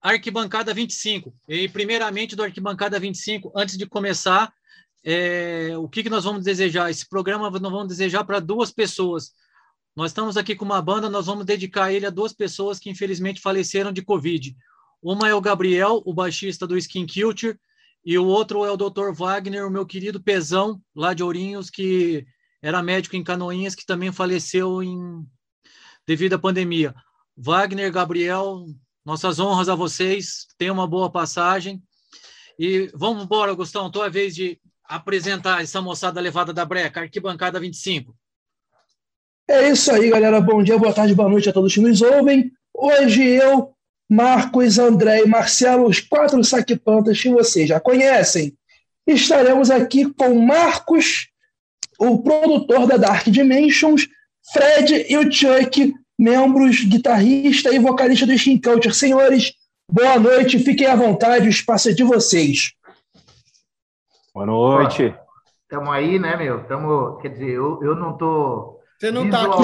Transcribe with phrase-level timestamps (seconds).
[0.00, 1.34] Arquibancada 25.
[1.48, 4.52] E, primeiramente, do Arquibancada 25, antes de começar,
[5.04, 6.90] é, o que, que nós vamos desejar?
[6.90, 9.32] Esse programa nós vamos desejar para duas pessoas.
[9.94, 13.40] Nós estamos aqui com uma banda, nós vamos dedicar ele a duas pessoas que infelizmente
[13.40, 14.56] faleceram de Covid.
[15.02, 17.58] Uma é o Gabriel, o baixista do Skin Culture,
[18.04, 19.12] e o outro é o Dr.
[19.12, 22.24] Wagner, o meu querido Pezão, lá de Ourinhos, que
[22.62, 25.26] era médico em Canoinhas, que também faleceu em...
[26.06, 26.94] devido à pandemia.
[27.36, 28.64] Wagner, Gabriel,
[29.04, 31.82] nossas honras a vocês, tenham uma boa passagem.
[32.58, 38.14] E vamos embora, Gustavo, tua vez de apresentar essa moçada levada da breca, arquibancada 25.
[39.48, 40.40] É isso aí, galera.
[40.40, 42.52] Bom dia, boa tarde, boa noite a todos que nos ouvem.
[42.74, 43.72] Hoje eu,
[44.08, 48.56] Marcos, André e Marcelo, os quatro saquipantas que vocês já conhecem,
[49.06, 51.28] estaremos aqui com Marcos,
[51.98, 54.08] o produtor da Dark Dimensions,
[54.52, 58.92] Fred e o Chuck, membros, guitarrista e vocalista do Skin Culture.
[58.94, 59.54] Senhores,
[59.90, 62.74] boa noite, fiquem à vontade, o espaço é de vocês.
[64.34, 65.14] Boa noite.
[65.62, 66.62] Estamos aí, né, meu?
[66.64, 68.78] Tamo, quer dizer, eu, eu não tô.
[68.98, 69.62] Você não está aqui.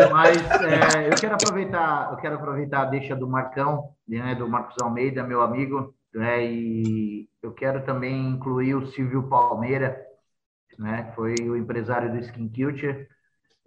[0.10, 4.76] Mas é, eu quero aproveitar, eu quero aproveitar a deixa do Marcão, né, do Marcos
[4.80, 10.00] Almeida, meu amigo, né, e eu quero também incluir o Silvio Palmeira,
[10.78, 13.06] né, foi o empresário do Skin Culture.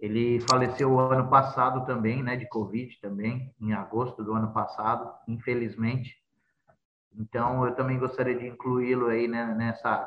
[0.04, 6.22] Ele faleceu ano passado também, né, de Covid também, em agosto do ano passado, infelizmente.
[7.16, 10.04] Então, eu também gostaria de incluí-lo aí né, nessa,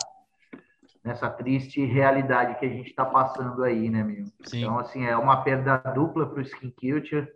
[1.04, 4.24] nessa triste realidade que a gente está passando aí, né, meu?
[4.44, 4.60] Sim.
[4.60, 7.28] Então, assim, é uma perda dupla para o Skin Culture.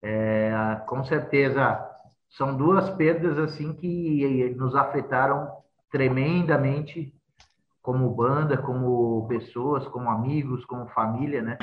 [0.00, 1.84] É, com certeza,
[2.28, 5.50] são duas perdas, assim, que nos afetaram
[5.90, 7.12] tremendamente
[7.90, 11.58] como banda, como pessoas, como amigos, como família, né?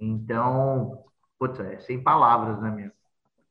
[0.00, 1.04] Então,
[1.38, 2.90] putz, é sem palavras, né, meu?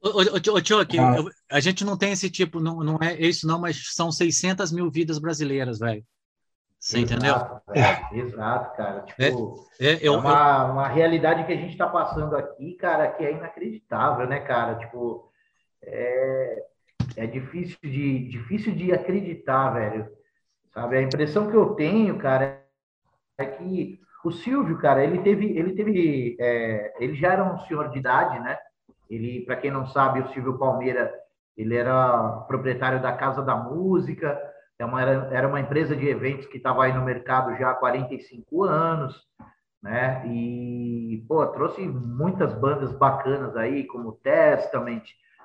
[0.02, 1.16] Ô, ô, Chuck, ah.
[1.52, 4.90] a gente não tem esse tipo, não, não é isso não, mas são 600 mil
[4.90, 6.04] vidas brasileiras, velho.
[6.80, 7.84] Você exato, entendeu?
[7.84, 8.18] É.
[8.18, 9.02] Exato, cara.
[9.02, 10.72] Tipo, é, é, eu, é uma, eu...
[10.74, 14.76] uma realidade que a gente está passando aqui, cara, que é inacreditável, né, cara?
[14.76, 15.32] Tipo,
[15.84, 16.64] é,
[17.16, 20.08] é difícil, de, difícil de acreditar, velho.
[20.76, 20.98] Sabe?
[20.98, 22.62] A impressão que eu tenho, cara,
[23.38, 27.90] é que o Silvio, cara, ele teve, ele teve, é, ele já era um senhor
[27.90, 28.58] de idade, né?
[29.10, 31.14] Ele, para quem não sabe, o Silvio Palmeira,
[31.56, 34.38] ele era proprietário da Casa da Música,
[34.78, 37.76] é uma, era, era uma empresa de eventos que estava aí no mercado já há
[37.76, 39.16] 45 anos,
[39.82, 40.28] né?
[40.28, 45.04] E, pô, trouxe muitas bandas bacanas aí, como Testament,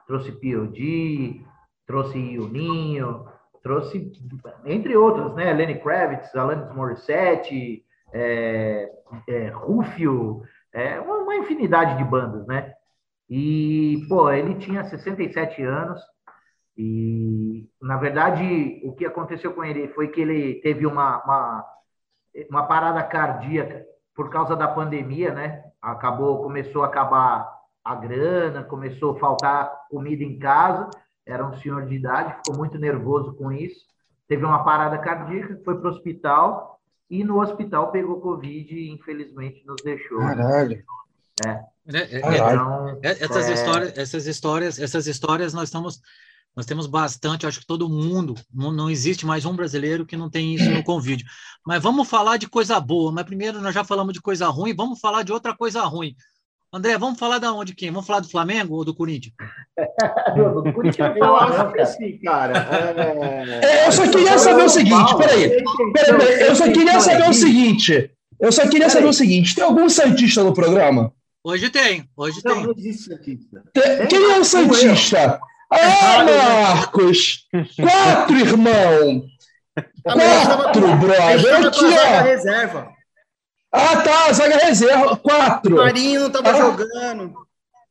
[0.08, 1.46] trouxe POD,
[1.86, 3.26] trouxe Juninho,
[3.62, 4.12] trouxe,
[4.64, 5.52] entre outros, né?
[5.52, 8.90] Lenny Kravitz, Alanis Morissette, é,
[9.28, 12.72] é, Rufio, é, uma, uma infinidade de bandas, né?
[13.28, 16.00] E, pô, ele tinha 67 anos
[16.76, 21.64] e, na verdade, o que aconteceu com ele foi que ele teve uma, uma,
[22.48, 23.84] uma parada cardíaca
[24.14, 25.62] por causa da pandemia, né?
[25.80, 30.88] Acabou, começou a acabar a grana, começou a faltar comida em casa,
[31.30, 33.86] era um senhor de idade, ficou muito nervoso com isso,
[34.28, 39.64] teve uma parada cardíaca, foi para o hospital e no hospital pegou Covid e infelizmente
[39.66, 40.18] nos deixou.
[40.18, 40.82] Caralho.
[41.46, 41.70] É.
[41.92, 46.00] É, é, é, então, é, essas histórias, essas histórias, essas histórias nós estamos,
[46.54, 47.46] nós temos bastante.
[47.46, 50.84] Acho que todo mundo não, não existe mais um brasileiro que não tem isso no
[50.84, 51.24] convite.
[51.66, 53.10] Mas vamos falar de coisa boa.
[53.10, 54.74] Mas primeiro nós já falamos de coisa ruim.
[54.74, 56.14] Vamos falar de outra coisa ruim.
[56.72, 57.90] André, vamos falar da onde quem?
[57.90, 59.34] Vamos falar do Flamengo ou do Corinthians?
[60.36, 62.52] do Corinthians eu acho que sim, cara.
[63.60, 63.88] É...
[63.88, 65.50] eu só queria saber o seguinte, peraí.
[65.92, 68.10] peraí, peraí eu só queria saber o seguinte.
[68.38, 71.12] Eu só queria saber o seguinte: tem algum Santista no programa?
[71.42, 74.06] Hoje tem, hoje tem.
[74.08, 75.40] Quem é o Santista?
[75.72, 77.48] Ah, Marcos!
[77.76, 79.24] Quatro, irmão!
[80.02, 81.66] Quatro, brother!
[81.66, 82.22] Aqui, ó!
[82.22, 82.99] reserva.
[83.72, 85.16] Ah, tá, zaga reserva.
[85.16, 85.74] Quatro.
[85.74, 86.60] O Marinho não tava ah.
[86.60, 87.34] jogando.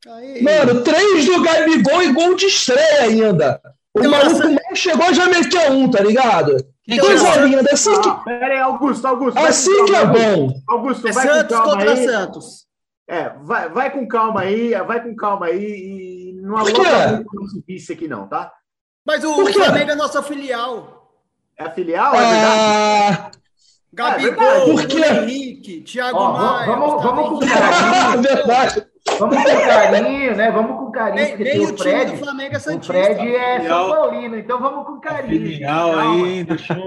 [0.08, 0.42] Aí.
[0.42, 3.60] Mano, três do Gabigol e gol de estreia ainda.
[3.94, 4.48] O então, maluco essa...
[4.48, 6.56] mal chegou já meteu um, tá ligado?
[6.88, 8.24] Então, Coisa linda, assim que.
[8.24, 9.38] Pera aí, Augusto, Augusto.
[9.38, 10.52] Assim que é bom.
[10.68, 12.04] Augusto, é vai Santos com contra aí.
[12.04, 12.66] Santos.
[13.08, 17.62] É, vai, vai com calma aí, vai com calma aí e não aloca muito nosso
[17.66, 18.52] vice aqui, não, tá?
[19.04, 21.12] Mas o Flamengo é nossa filial.
[21.58, 22.14] É a filial?
[22.14, 23.39] É verdade?
[23.92, 26.66] Gabigol, é Henrique, Thiago Ó, Maia.
[26.66, 28.22] Vamos, vamos com carinho.
[28.22, 28.86] verdade.
[29.18, 30.50] Vamos com carinho, né?
[30.52, 31.36] Vamos com carinho.
[31.36, 34.86] Nem, nem o, o Fred, do Flamengo é O Fred é São Paulino, então vamos
[34.86, 35.46] com carinho.
[35.46, 36.84] Filial aí, deixa eu...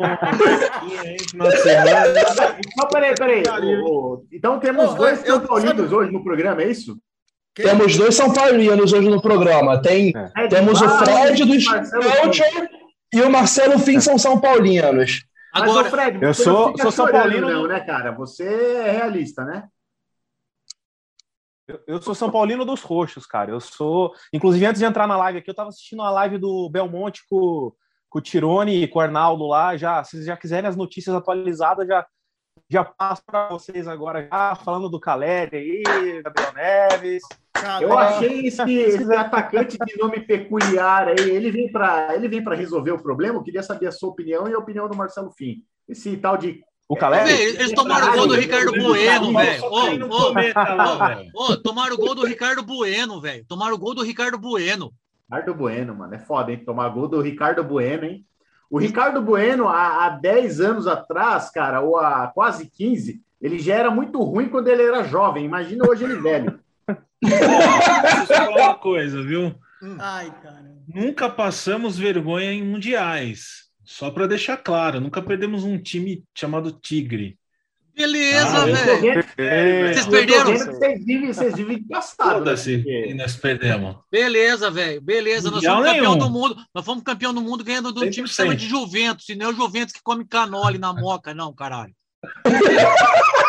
[2.71, 3.43] Então, peraí, peraí.
[4.31, 6.97] então temos dois São Paulinos hoje no programa, é isso?
[7.53, 7.63] Que?
[7.63, 9.81] Temos dois São Paulinos hoje no programa.
[9.81, 10.47] Tem, é.
[10.47, 12.69] Temos o Fred do Culture
[13.13, 15.23] e o Marcelo Fim são São Paulinos.
[15.53, 17.47] Agora, Mas, Fred, eu sou, sou São Paulino.
[17.47, 18.11] Não, né, cara?
[18.11, 19.69] Você é realista, né?
[21.67, 23.51] Eu, eu, sou São Paulino dos Roxos, cara.
[23.51, 24.13] Eu sou.
[24.33, 27.71] Inclusive, antes de entrar na live aqui, eu estava assistindo a live do Belmonte com,
[28.09, 29.77] com o Tirone e com o Arnaldo lá.
[29.77, 32.03] Já, se vocês já quiserem as notícias atualizadas, já,
[32.73, 37.21] já passo para vocês agora, já falando do Caleri aí, Gabriel Neves.
[37.79, 41.29] Eu achei esse, esse atacante de nome peculiar aí.
[41.29, 43.37] Ele vem para ele vem para resolver o problema.
[43.37, 45.63] Eu queria saber a sua opinião e a opinião do Marcelo Fim.
[45.87, 47.31] Esse tal de o Calé?
[47.31, 49.63] Eles tomaram o gol do Ricardo Bueno, velho.
[51.33, 53.45] Ô, tomaram o gol do Ricardo Bueno, velho.
[53.47, 54.91] Tomaram o gol do Ricardo Bueno.
[55.31, 56.13] Ricardo Bueno, mano.
[56.15, 56.63] É foda, hein?
[56.65, 58.25] Tomar gol do Ricardo Bueno, hein?
[58.73, 63.75] O Ricardo Bueno, há, há 10 anos atrás, cara, ou há quase 15, ele já
[63.75, 65.45] era muito ruim quando ele era jovem.
[65.45, 66.59] Imagina hoje ele velho.
[67.21, 69.53] Deixa eu falar uma coisa, viu?
[69.99, 70.75] Ai, cara.
[70.87, 73.65] Nunca passamos vergonha em mundiais.
[73.83, 77.37] Só para deixar claro, nunca perdemos um time chamado Tigre.
[77.95, 79.23] Beleza, ah, velho.
[79.93, 80.57] Vocês perderam?
[80.57, 82.43] Vocês vivem, vocês vivem passado.
[82.43, 82.55] Né?
[82.85, 83.97] E nós perdemos.
[84.11, 84.99] Beleza, velho.
[84.99, 85.51] Beleza.
[85.51, 86.55] Nós fomos campeão do mundo.
[86.73, 89.29] Nós fomos campeão do mundo ganhando de um time que chama de Juventus.
[89.29, 91.93] E não é o Juventus que come canole na moca, não, caralho.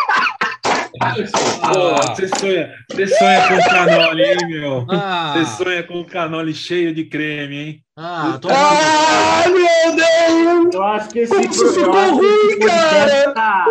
[1.13, 4.87] Você, sonha, você sonha com canole, hein, meu?
[4.89, 5.35] Ah.
[5.37, 7.85] Você sonha com canole cheio de creme, hein?
[7.97, 8.49] Ah, tô...
[8.51, 10.75] ah meu Deus!
[10.75, 13.33] Eu acho que esse Isso ficou ruim, cara!
[13.33, 13.67] Tá,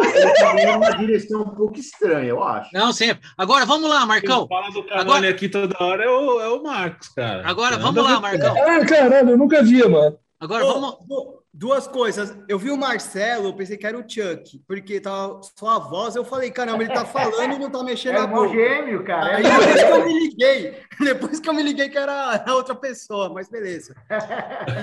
[0.58, 2.70] é uma direção um pouco estranha, eu acho.
[2.74, 3.28] Não, sempre.
[3.38, 4.48] Agora, vamos lá, Marcão.
[4.48, 5.30] Quem fala do canole Agora...
[5.30, 7.42] aqui toda hora é o, é o Marcos, cara.
[7.46, 8.56] Agora, vamos lá, Marcão.
[8.58, 10.18] Ah, caralho, eu nunca vi, mano.
[10.44, 10.98] Agora, oh, vamos...
[11.10, 11.44] Oh.
[11.56, 12.36] Duas coisas.
[12.50, 16.16] Eu vi o Marcelo, eu pensei que era o Chuck, porque tava só a voz.
[16.16, 18.50] Eu falei, caramba, ele tá falando e não tá mexendo é a boca.
[18.50, 19.38] gêmeo, cara.
[19.38, 22.74] Aí depois que eu me liguei, depois que eu me liguei que era a outra
[22.74, 23.94] pessoa, mas beleza.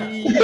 [0.09, 0.27] E...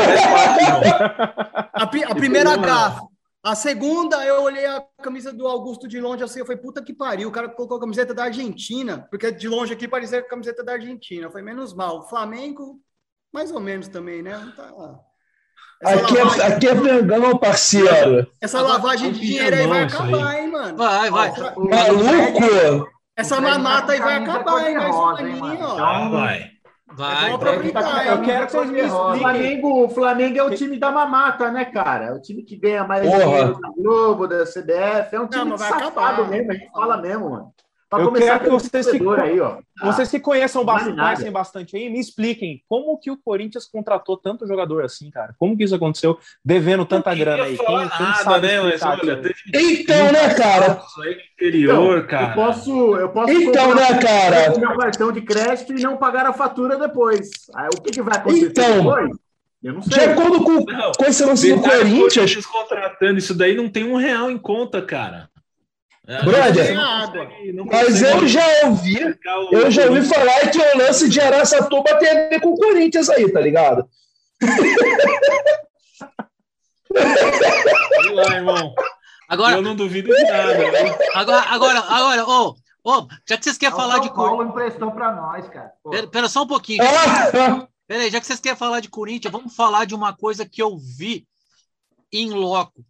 [1.73, 3.07] a, a primeira gafa.
[3.41, 6.93] A segunda, eu olhei a camisa do Augusto de longe assim, eu falei, puta que
[6.93, 10.65] pariu, o cara colocou a camiseta da Argentina, porque de longe aqui parecia a camiseta
[10.65, 11.31] da Argentina.
[11.31, 12.01] Foi menos mal.
[12.01, 12.81] O Flamengo,
[13.33, 14.37] mais ou menos também, né?
[14.37, 15.06] Não tá lá.
[15.85, 18.27] Aqui é, aqui é Mengão, parceiro.
[18.41, 20.77] Essa lavagem de dinheiro aí vai acabar, hein, mano?
[20.77, 21.33] Vai, vai.
[21.57, 22.89] Maluco!
[23.17, 24.77] Essa mamata aí vai acabar, hein?
[24.77, 26.09] Mais um aninho, ó.
[26.09, 26.57] Vai.
[26.97, 27.73] Vai, é vai.
[27.73, 29.19] Tá, eu quero que vocês me expliquem.
[29.19, 32.07] Flamengo, o Flamengo é o time da mamata, né, cara?
[32.07, 35.15] É o time que ganha mais dinheiro da Globo, da CBF.
[35.15, 37.53] É um time Não, safado mesmo, a gente fala mesmo, mano.
[37.97, 39.59] Pra eu quero que vocês se, aí, ó.
[39.83, 44.47] vocês se conheçam bastante, conhecem bastante aí, me expliquem como que o Corinthians contratou tanto
[44.47, 45.35] jogador assim, cara?
[45.39, 47.57] Como que isso aconteceu, devendo tanta grana aí?
[47.57, 49.35] Quem, quem nada, sabe né, mas, olha, teve...
[49.55, 50.81] Então, né, cara?
[51.35, 52.31] Interior, então, cara.
[52.31, 54.59] Eu posso, eu posso então, né, cara?
[54.59, 57.31] meu cartão de crédito e não pagar a fatura depois.
[57.55, 59.11] Aí, o que, que vai acontecer então, depois?
[59.63, 59.99] Eu não sei.
[59.99, 62.47] De acordo com, não, com esse lance do Corinthians.
[62.47, 65.29] contratando isso daí não tem um real em conta, cara.
[66.09, 66.77] É, Brother,
[67.67, 68.97] mas eu já ouvi,
[69.51, 73.11] eu já ouvi falar que o lance de Araçatuba tem a ver com o Corinthians
[73.11, 73.89] aí, tá ligado?
[78.03, 78.73] Sei lá, irmão.
[79.29, 80.55] Agora, eu não duvido de nada.
[80.55, 80.97] Né?
[81.13, 84.51] Agora, agora, agora, ô, oh, oh, já que vocês querem é falar de Corinthians.
[84.51, 85.73] emprestou para nós, cara.
[85.91, 86.85] Pera, pera, só um pouquinho.
[86.85, 90.47] Ah, pera aí, já que vocês querem falar de Corinthians, vamos falar de uma coisa
[90.47, 91.27] que eu vi
[92.13, 92.85] em loco.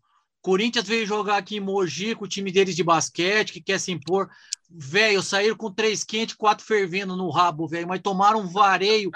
[0.46, 3.90] Corinthians veio jogar aqui em Mogi com o time deles de basquete, que quer se
[3.90, 4.30] impor.
[4.70, 9.10] Velho, saíram com três quentes, quatro fervendo no rabo, velho, mas tomaram um vareio.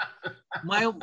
[0.61, 0.93] Mas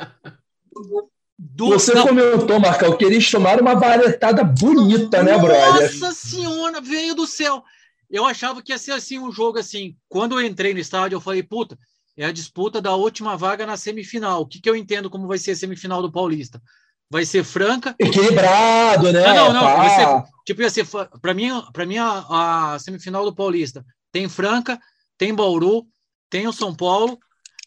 [1.35, 1.69] do...
[1.69, 2.05] Você não.
[2.05, 5.99] comentou, Marcão, que eles tomaram uma varetada bonita, né, brother?
[5.99, 7.63] Nossa senhora, veio do céu.
[8.07, 9.97] Eu achava que ia ser assim um jogo assim.
[10.07, 11.75] Quando eu entrei no estádio, eu falei, puta,
[12.15, 14.41] é a disputa da última vaga na semifinal.
[14.41, 16.61] O que, que eu entendo como vai ser a semifinal do Paulista?
[17.09, 17.95] Vai ser franca.
[17.97, 19.33] Equilibrado, né?
[19.33, 20.85] Não, não, vai ser, tipo, ia ser,
[21.21, 24.79] para mim, para mim a, a, semifinal do Paulista tem Franca,
[25.17, 25.87] tem Bauru,
[26.29, 27.19] tem o São Paulo,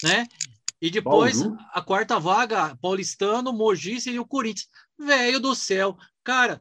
[0.03, 0.27] né?
[0.81, 1.57] E depois Bauru?
[1.73, 4.69] a quarta vaga, Paulistano, Mogi e o Corinthians.
[4.99, 6.61] Velho do céu, cara,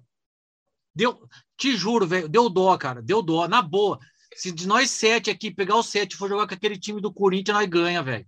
[0.93, 3.99] deu, te juro, velho, deu dó, cara, deu dó, na boa.
[4.35, 7.13] Se de nós sete aqui pegar o sete e for jogar com aquele time do
[7.13, 8.25] Corinthians, nós ganha, velho.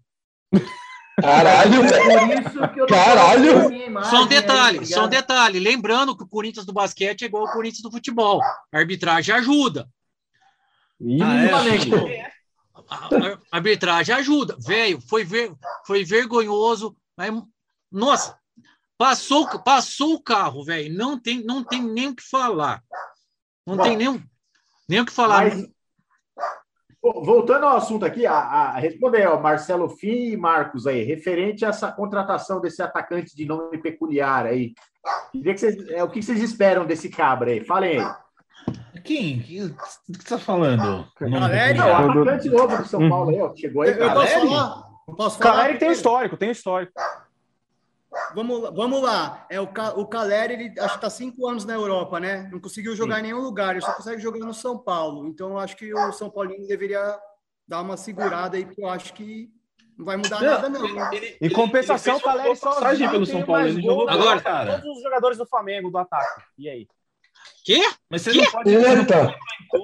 [1.21, 4.03] Caralho, é Caralho!
[4.05, 5.59] Só um detalhe, tá só um detalhe.
[5.59, 8.41] Lembrando que o Corinthians do basquete é igual ao Corinthians do futebol.
[8.41, 9.87] A arbitragem ajuda.
[11.21, 11.67] Ah,
[12.07, 12.31] é.
[12.89, 14.57] a, arbitragem ajuda.
[14.59, 15.53] Velho, foi, ver,
[15.85, 16.95] foi vergonhoso.
[17.15, 17.31] Mas,
[17.91, 18.37] nossa,
[18.97, 20.95] passou, passou o carro, velho.
[20.95, 22.81] Não tem, não tem nem o que falar.
[23.67, 24.23] Não Bom, tem nem,
[24.89, 25.49] nem o que falar.
[25.49, 25.67] Mas,
[27.03, 31.67] Voltando ao assunto aqui, a, a, responder, ó, Marcelo Fim e Marcos aí, referente a
[31.67, 34.73] essa contratação desse atacante de nome peculiar aí.
[35.33, 37.59] Que vocês, é, o que vocês esperam desse cabra aí?
[37.65, 38.15] Falem aí.
[39.03, 39.39] Quem?
[39.39, 39.73] O que você
[40.11, 41.05] está falando?
[41.17, 41.77] Caleri?
[41.77, 43.53] Não, o atacante novo do São Paulo aí, ó.
[43.53, 43.91] Chegou aí.
[43.91, 44.83] Eu, eu posso falar?
[45.05, 45.55] Eu posso falar?
[45.55, 46.93] Caleri tem histórico, tem histórico.
[48.35, 49.45] Vamos, vamos lá.
[49.49, 49.63] É, o,
[49.95, 52.49] o Caleri, ele acho que está cinco anos na Europa, né?
[52.51, 53.19] Não conseguiu jogar Sim.
[53.21, 55.27] em nenhum lugar, ele só consegue jogar no São Paulo.
[55.27, 57.19] Então, eu acho que o São Paulino deveria
[57.67, 59.49] dar uma segurada aí, porque eu acho que
[59.97, 61.13] não vai mudar não, nada, não.
[61.13, 63.67] Ele, ele, em compensação, o Caleri só pelo São Paulo.
[63.67, 64.79] Ele jogou agora, cara.
[64.79, 66.41] Todos os jogadores do Flamengo do ataque.
[66.57, 66.87] E aí?
[67.63, 67.81] Quê?
[68.09, 68.41] Mas você Quê?
[68.41, 68.69] não pode.
[68.69, 69.35] Eita.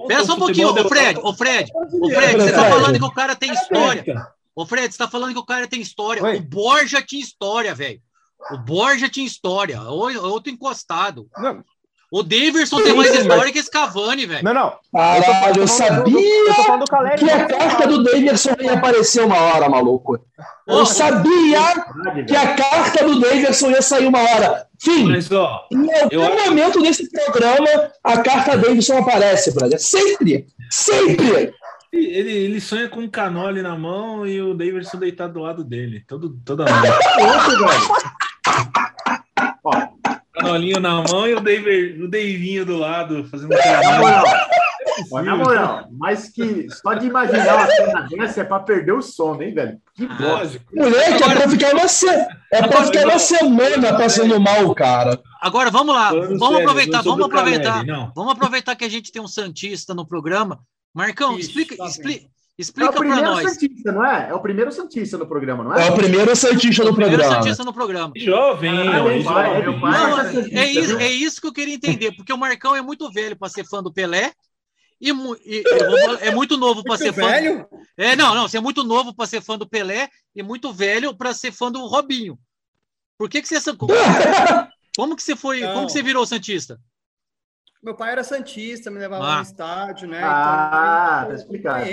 [0.07, 3.11] Pera só um pouquinho, ô Fred, ô Fred, ô Fred, você tá falando que o
[3.11, 4.03] cara tem história.
[4.55, 6.23] Ô Fred, você tá falando que o cara tem história.
[6.23, 8.01] O Borja tinha história, velho.
[8.51, 11.27] O Borja tinha história, outro encostado.
[11.37, 11.63] Não.
[12.11, 14.43] O Davidson tem mais história que esse Cavani, velho.
[14.43, 14.73] Não, não.
[14.91, 16.15] Caralho, eu, eu sabia
[17.19, 20.19] que a carta do Davidson ia aparecer uma hora, maluco.
[20.67, 21.59] Eu sabia
[22.27, 24.65] que a carta do Davidson ia sair uma hora.
[24.79, 29.79] Fim, Mas, ó, em algum momento desse programa, a carta Davidson aparece, brother.
[29.79, 31.53] Sempre, sempre.
[31.91, 36.03] Ele, ele sonha com um canole na mão e o Davidson deitado do lado dele.
[36.07, 36.79] Todo, toda noite.
[40.49, 45.35] Canolinho na mão e o, Dave, o Davinho do lado fazendo Na moral, é na
[45.35, 49.53] moral, mas que só de imaginar uma cena dessa é pra perder o sono, hein,
[49.53, 49.77] velho?
[49.93, 50.59] Que bosta.
[50.73, 52.09] Moleque, é pra ficar uma, se...
[52.09, 55.21] é pra ficar uma semana passando mal, cara.
[55.39, 59.27] Agora vamos lá, vamos sério, aproveitar, vamos aproveitar, vamos aproveitar que a gente tem um
[59.27, 60.59] Santista no programa.
[60.93, 62.25] Marcão, Ixi, explica, tá explica,
[62.59, 63.53] Explica é o primeiro nós.
[63.53, 64.29] Santista, não é?
[64.29, 65.87] É o primeiro Santista no programa, não é?
[65.87, 67.17] É o primeiro Santista no programa.
[67.17, 68.13] Primeiro Santista no programa.
[68.17, 71.75] Jovem, ah, meu pai, meu pai não, é, é, isso, é isso que eu queria
[71.75, 74.33] entender, porque o Marcão é muito velho para ser fã do Pelé.
[74.99, 75.63] E, e
[76.19, 77.27] é muito novo para ser fã.
[77.27, 77.65] Velho?
[77.95, 81.15] É, não, não, você é muito novo para ser fã do Pelé e muito velho
[81.15, 82.37] para ser fã do Robinho.
[83.17, 83.55] Por que que você
[84.97, 85.75] Como que você foi, não.
[85.75, 86.77] como que você virou santista?
[87.81, 89.35] Meu pai era santista, me levava ah.
[89.37, 90.19] no estádio, né?
[90.21, 91.85] Ah, então, tá explicado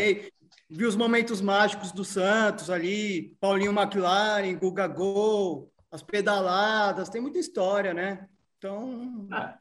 [0.68, 7.38] vi os momentos mágicos do Santos ali, Paulinho McLaren, Guga Gol, as pedaladas, tem muita
[7.38, 8.26] história, né?
[8.58, 9.56] Então, ah.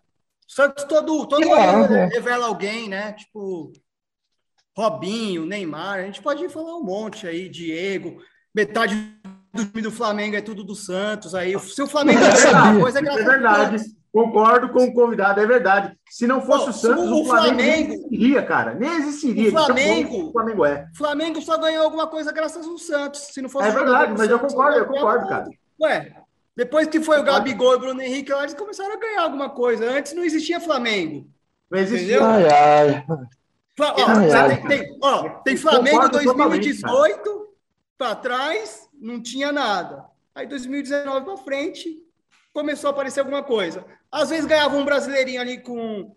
[0.47, 2.05] Santos todo, todo ano né?
[2.07, 3.13] revela alguém, né?
[3.13, 3.71] Tipo,
[4.75, 8.21] Robinho, Neymar, a gente pode falar um monte aí, Diego,
[8.53, 8.95] metade
[9.53, 11.57] do time do Flamengo é tudo do Santos aí.
[11.59, 13.83] Se o Flamengo é coisa é, é verdade.
[14.15, 15.93] Concordo com o convidado, é verdade.
[16.09, 18.73] Se não fosse Pô, o Santos, o, o Flamengo, Flamengo nem existiria, cara.
[18.73, 19.49] Nem existiria.
[19.49, 20.87] O Flamengo, o Flamengo é.
[20.95, 23.19] Flamengo só ganhou alguma coisa graças ao Santos.
[23.33, 25.49] Se não fosse é verdade, mas Santos, eu concordo, eu concordo, cara.
[25.81, 26.15] Ué,
[26.55, 29.91] depois que foi o Gabigol e o Bruno Henrique, eles começaram a ganhar alguma coisa.
[29.91, 31.27] Antes não existia Flamengo.
[31.69, 32.25] Não existia.
[32.25, 33.05] Ai, ai.
[33.81, 34.61] Ó, ai, ai.
[34.61, 37.49] Tem, tem, ó, tem Flamengo 2018
[37.97, 40.05] para trás, não tinha nada.
[40.33, 42.01] Aí 2019 para frente,
[42.53, 43.85] começou a aparecer alguma coisa.
[44.15, 46.15] Às vezes ganhava um brasileirinho ali com,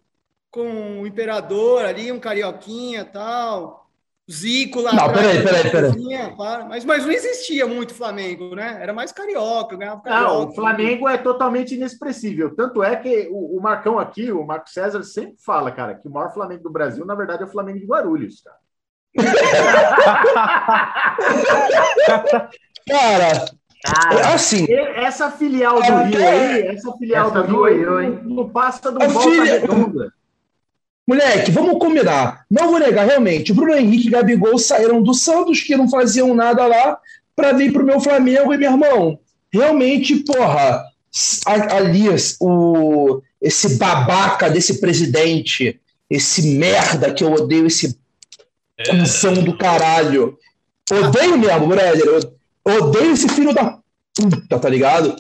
[0.52, 3.90] com o Imperador ali, um carioquinha tal.
[4.30, 4.92] Zico lá.
[4.92, 5.90] Não, peraí, peraí, peraí.
[6.68, 8.78] Mas, mas não existia muito Flamengo, né?
[8.80, 10.32] Era mais carioca, ganhava carioca.
[10.32, 12.54] Não, o Flamengo é totalmente inexpressível.
[12.54, 16.10] Tanto é que o, o, Marcão aqui, o Marco César, sempre fala, cara, que o
[16.10, 18.58] maior Flamengo do Brasil, na verdade, é o Flamengo de Guarulhos, cara.
[22.86, 24.66] cara, Cara, assim,
[24.96, 28.90] essa filial do é, Rio aí, essa filial essa do Rio aí, não, não passa
[28.90, 29.60] do volta filha...
[29.60, 30.12] redonda.
[31.06, 32.44] Moleque, vamos combinar.
[32.50, 33.54] Não vou negar, realmente.
[33.54, 36.98] Bruno Henrique e Gabigol saíram do Santos, que não faziam nada lá,
[37.34, 38.52] para vir pro meu Flamengo.
[38.52, 39.18] E, meu irmão,
[39.50, 40.84] realmente, porra,
[41.46, 42.04] ali
[42.40, 45.80] o, esse babaca desse presidente,
[46.10, 47.98] esse merda que eu odeio, esse
[48.86, 49.42] função é.
[49.42, 50.36] do caralho.
[50.90, 52.37] Odeio mesmo, brother.
[52.68, 53.78] Odeio esse filho da
[54.14, 55.16] puta, tá ligado?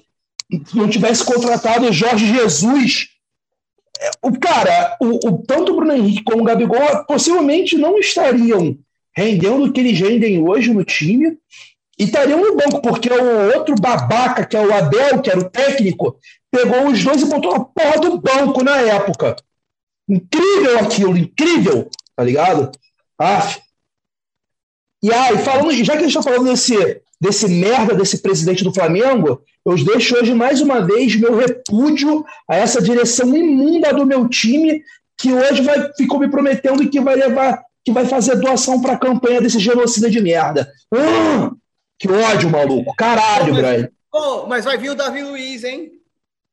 [0.66, 3.08] Se não tivesse contratado o Jorge Jesus,
[4.00, 8.78] é, o cara, o, o, tanto o Bruno Henrique como o Gabigol possivelmente não estariam
[9.16, 11.38] rendendo o que eles rendem hoje no time
[11.98, 15.50] e estariam no banco, porque o outro babaca, que é o Abel, que era o
[15.50, 16.16] técnico,
[16.50, 19.34] pegou os dois e botou a porra do banco na época.
[20.08, 22.70] Incrível aquilo, incrível, tá ligado?
[23.18, 23.56] Ah.
[25.02, 29.42] E aí, falando, já que a gente falando desse desse merda desse presidente do Flamengo,
[29.64, 34.82] eu deixo hoje mais uma vez meu repúdio a essa direção imunda do meu time,
[35.16, 38.98] que hoje vai, ficou me prometendo que vai levar, que vai fazer doação para a
[38.98, 40.70] campanha desse genocida de merda.
[40.92, 41.56] Hum,
[41.98, 42.94] que ódio, maluco.
[42.96, 43.88] Caralho, Brian.
[44.12, 45.92] Oh, mas vai vir o Davi Luiz, hein?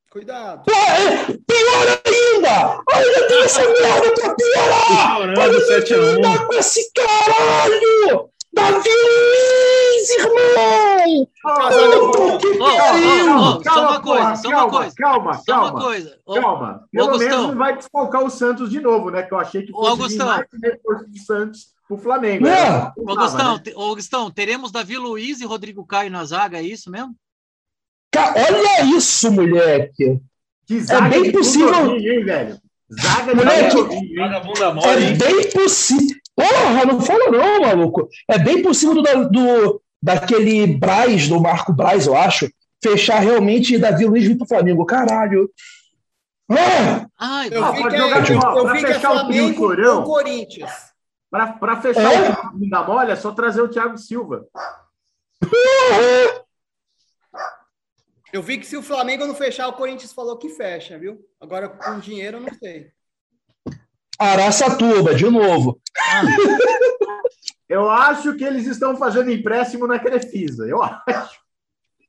[0.10, 0.64] Cuidado.
[0.66, 2.82] Pô, é, pior ainda!
[2.90, 5.18] Ainda tem essa merda pra piorar!
[5.18, 6.48] Chorando, 7x1.
[6.48, 8.30] com esse caralho!
[8.56, 11.30] Davi Luiz, irmão!
[13.64, 14.96] Só uma coisa, só uma coisa.
[14.96, 15.82] Calma, Só uma calma.
[15.82, 16.20] coisa.
[16.26, 16.88] Calma.
[16.92, 17.30] Pelo Augustão.
[17.30, 19.24] menos não vai desfalcar o Santos de novo, né?
[19.24, 20.28] Que eu achei que fosse Augustão.
[20.28, 22.46] mais reforço do Santos pro Flamengo.
[22.46, 22.94] Não.
[22.98, 27.14] Ô, Augustão, ô, Augustão, teremos Davi Luiz e Rodrigo Caio na zaga, é isso mesmo?
[28.12, 30.20] Ca- Olha isso, moleque!
[30.66, 32.58] Que zaga bem de possível- Tudorzinho, hein, velho?
[33.02, 33.70] Zaga de Moleque.
[33.76, 34.32] Tudorzinho, hein?
[34.86, 35.18] É hein?
[35.18, 36.16] bem possível.
[36.36, 38.10] Porra, não fala não, maluco.
[38.30, 42.50] É bem possível do, do- daquele Braz, do Marco Braz, eu acho,
[42.84, 44.86] fechar realmente Davi Luiz vir pro Flamengo.
[44.86, 45.50] Caralho.
[46.52, 49.98] Ah, Ai, Eu Ah, vi que é, jogar, ó, eu vi que é Flamengo Florão.
[50.00, 50.72] ou Corinthians.
[51.32, 52.30] Pra, pra fechar É?
[52.32, 54.46] o time da mole, é só trazer o Thiago Silva.
[58.34, 61.20] Eu vi que se o Flamengo não fechar, o Corinthians falou que fecha, viu?
[61.40, 62.92] Agora com dinheiro eu não sei.
[64.20, 65.80] Araçatuba, de novo.
[67.68, 70.66] Eu acho que eles estão fazendo empréstimo na Crefisa.
[70.66, 71.40] Eu acho.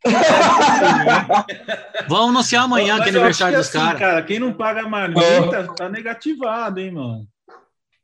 [2.08, 3.98] vamos anunciar amanhã que é Mas eu acho aniversário dos assim, caras.
[3.98, 4.22] cara.
[4.22, 7.26] Quem não paga a marmita tá negativado, hein, mano?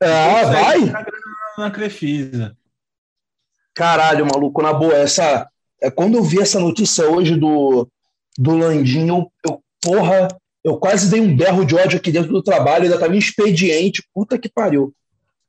[0.01, 0.79] Ah, vai?
[1.57, 2.57] Na Crefisa.
[3.73, 5.47] Caralho, maluco, na boa, essa.
[5.81, 7.87] É, quando eu vi essa notícia hoje do,
[8.37, 10.27] do Landinho, eu, porra,
[10.63, 14.03] eu quase dei um berro de ódio aqui dentro do trabalho, ainda tava em expediente.
[14.13, 14.93] Puta que pariu.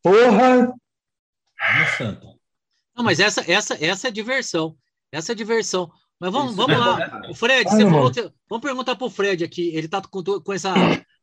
[0.03, 0.73] Porra!
[2.97, 4.77] Não, mas essa, essa, essa é diversão.
[5.13, 5.91] Essa é diversão.
[6.21, 7.23] Mas vamos, vamos lá.
[7.31, 8.11] O Fred, Ai, você falou.
[8.11, 9.75] que- Vamos perguntar pro Fred aqui.
[9.75, 10.73] Ele tá com, com essa.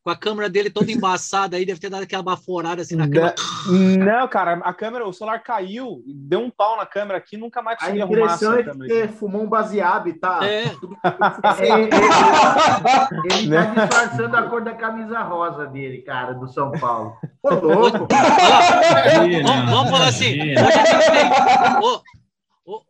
[0.04, 3.36] Com a câmera dele toda embaçada aí, deve ter dado aquela baforada assim na câmera.
[3.68, 7.76] Não, cara, a câmera, o celular caiu, deu um pau na câmera aqui, nunca mais
[7.78, 10.40] A consegui arrumar essa impressão é que você fumou um baseado e tá.
[10.42, 10.64] É.
[11.62, 13.64] Ele, ele- ele Né?
[13.74, 17.16] tá disfarçando a cor da camisa rosa dele, cara, do São Paulo.
[17.40, 18.08] Ô, louco.
[19.44, 20.40] Vamos, vamos falar assim.
[20.40, 21.80] Hoje a gente tem.
[21.80, 22.00] Ô,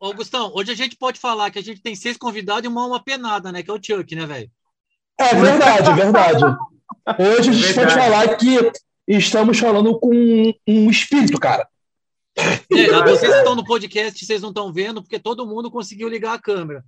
[0.01, 2.87] ô, Augustão, hoje a gente pode falar que a gente tem seis convidados e uma,
[2.87, 3.63] uma penada, né?
[3.63, 4.51] Que é o Chuck, né, velho?
[5.21, 6.43] É verdade, é verdade.
[7.19, 8.73] Hoje a gente pode falar que
[9.07, 11.67] estamos falando com um, um espírito, cara.
[12.37, 16.35] É, vocês que estão no podcast, vocês não estão vendo, porque todo mundo conseguiu ligar
[16.35, 16.83] a câmera.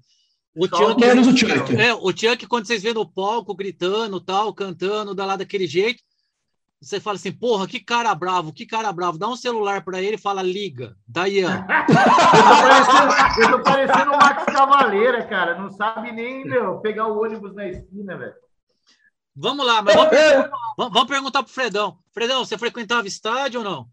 [0.57, 1.77] O Chuck, Menos o Chuck.
[1.77, 6.01] é, o Chuck, quando vocês vêem no palco, gritando, tal, cantando, dá lá daquele jeito,
[6.81, 9.19] você fala assim, porra, que cara bravo, que cara bravo.
[9.19, 10.95] Dá um celular para ele e fala, liga.
[11.09, 11.49] Daí, ó.
[11.49, 15.59] Eu tô parecendo, eu tô parecendo o Max Cavaleira, cara.
[15.59, 18.35] Não sabe nem, meu, pegar o ônibus na esquina, velho.
[19.37, 20.37] Vamos lá, mas vamos, É,
[20.77, 21.99] vamos- vamos perguntar pro Fredão.
[22.13, 23.89] Fredão, você frequentava estádio ou não?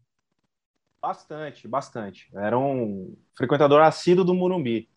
[1.02, 2.30] Bastante, bastante.
[2.36, 4.88] Era um frequentador assíduo do Morumbi.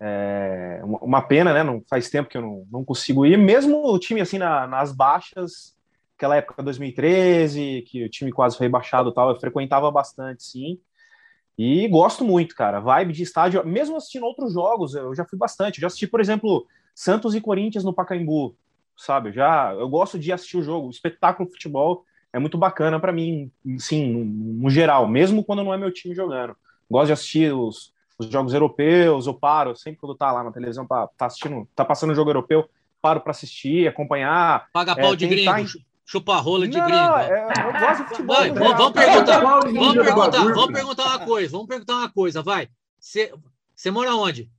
[0.00, 1.62] É, uma- pena, né?
[1.62, 3.36] Não faz tempo que eu não, não consigo ir.
[3.38, 5.74] Mesmo o time assim na- nas baixas,
[6.16, 10.78] aquela época 2013, que o time quase foi rebaixado e tal, eu frequentava bastante, sim.
[11.56, 12.78] E gosto muito, cara.
[12.78, 15.78] Vibe de estádio, mesmo assistindo outros jogos, eu já fui bastante.
[15.78, 18.54] Eu já assisti, por exemplo, Santos e Corinthians no Pacaembu,
[18.98, 19.30] sabe?
[19.30, 23.00] Eu já eu gosto de assistir o jogo, o espetáculo de futebol é muito bacana
[23.00, 24.24] para mim, sim, no,
[24.64, 26.54] no geral, mesmo quando não é meu time jogando.
[26.90, 30.86] Gosto de assistir os, os jogos europeus, eu paro, sempre quando tá lá na televisão,
[30.86, 32.68] pra, tá assistindo, tá passando um jogo europeu,
[33.00, 34.68] paro para assistir, acompanhar.
[34.72, 37.18] Paga É, pau de quem tá gringo, em- chu- chupa rola de Não, gringo.
[37.18, 38.36] é, eu gosto de futebol.
[38.36, 39.40] Vai, vamos, vamos perguntar.
[39.40, 42.68] Vamos perguntar, vamos perguntar uma coisa, vamos perguntar uma coisa, vai.
[42.98, 43.32] Você
[43.74, 44.50] você mora onde?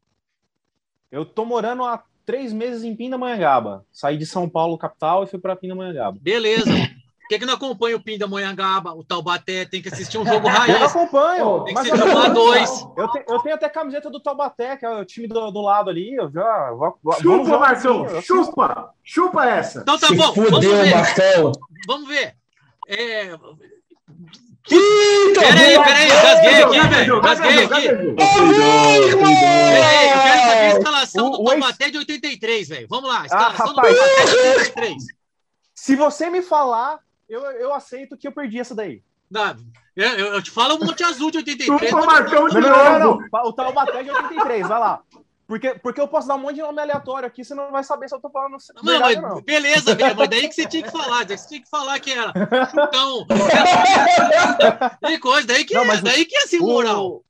[1.12, 3.84] Eu tô morando há três meses em Pindamonhangaba.
[3.92, 6.16] Saí de São Paulo, capital, e fui para Pindamonhangaba.
[6.22, 6.66] Beleza.
[6.72, 9.66] Por que, que não acompanha o Pindamonhangaba, o Taubaté?
[9.66, 10.96] Tem que assistir um jogo Eu não raiz.
[10.96, 11.64] acompanho.
[11.64, 12.70] Tem que ser eu- chamar dois.
[12.96, 15.90] Eu, te- eu tenho até camiseta do Taubaté, que é o time do, do lado
[15.90, 16.14] ali.
[16.14, 16.70] Eu já.
[16.72, 17.96] vou- vamos Chupa, jogar Marcão.
[17.98, 18.22] eu assisto.
[18.46, 18.94] Chupa.
[19.04, 19.80] Chupa essa.
[19.82, 20.96] Então tá se bom, vamos fudeu, ver.
[20.96, 21.52] Marcão.
[21.88, 22.36] Vamos ver.
[22.88, 23.32] É,
[24.68, 26.24] Peraí, boa peraí, noite!
[26.24, 27.22] gasguei aqui, velho.
[27.22, 27.22] Gaguejou,
[27.64, 27.88] aqui.
[28.16, 32.88] Peraí, eu quero saber a escalação O- do Taubaté de 83, velho.
[32.90, 33.96] Vamos lá, escalação do rapaz.
[33.98, 35.04] Taubaté de 83.
[35.76, 39.02] Se você me falar, eu, eu aceito que eu perdi essa daí.
[39.32, 39.56] Dá,
[39.96, 41.90] Eu, eu, te falo o Monte Azul de 83.
[41.90, 43.22] Chupa, Marcão, de Não, não, não, novo.
[43.22, 43.50] não, não.
[43.50, 45.02] O Taubaté de 83, vai lá.
[45.50, 48.08] Porque, porque eu posso dar um monte de nome aleatório aqui, você não vai saber
[48.08, 49.42] se eu tô falando Não, verdade mas não.
[49.42, 52.00] beleza, velho, mas daí que você tinha que falar, daí que você tinha que falar
[52.00, 52.32] que era
[52.70, 53.26] chutão.
[55.10, 57.24] E coisa, daí que, Não, mas o- daí que é assim, moral.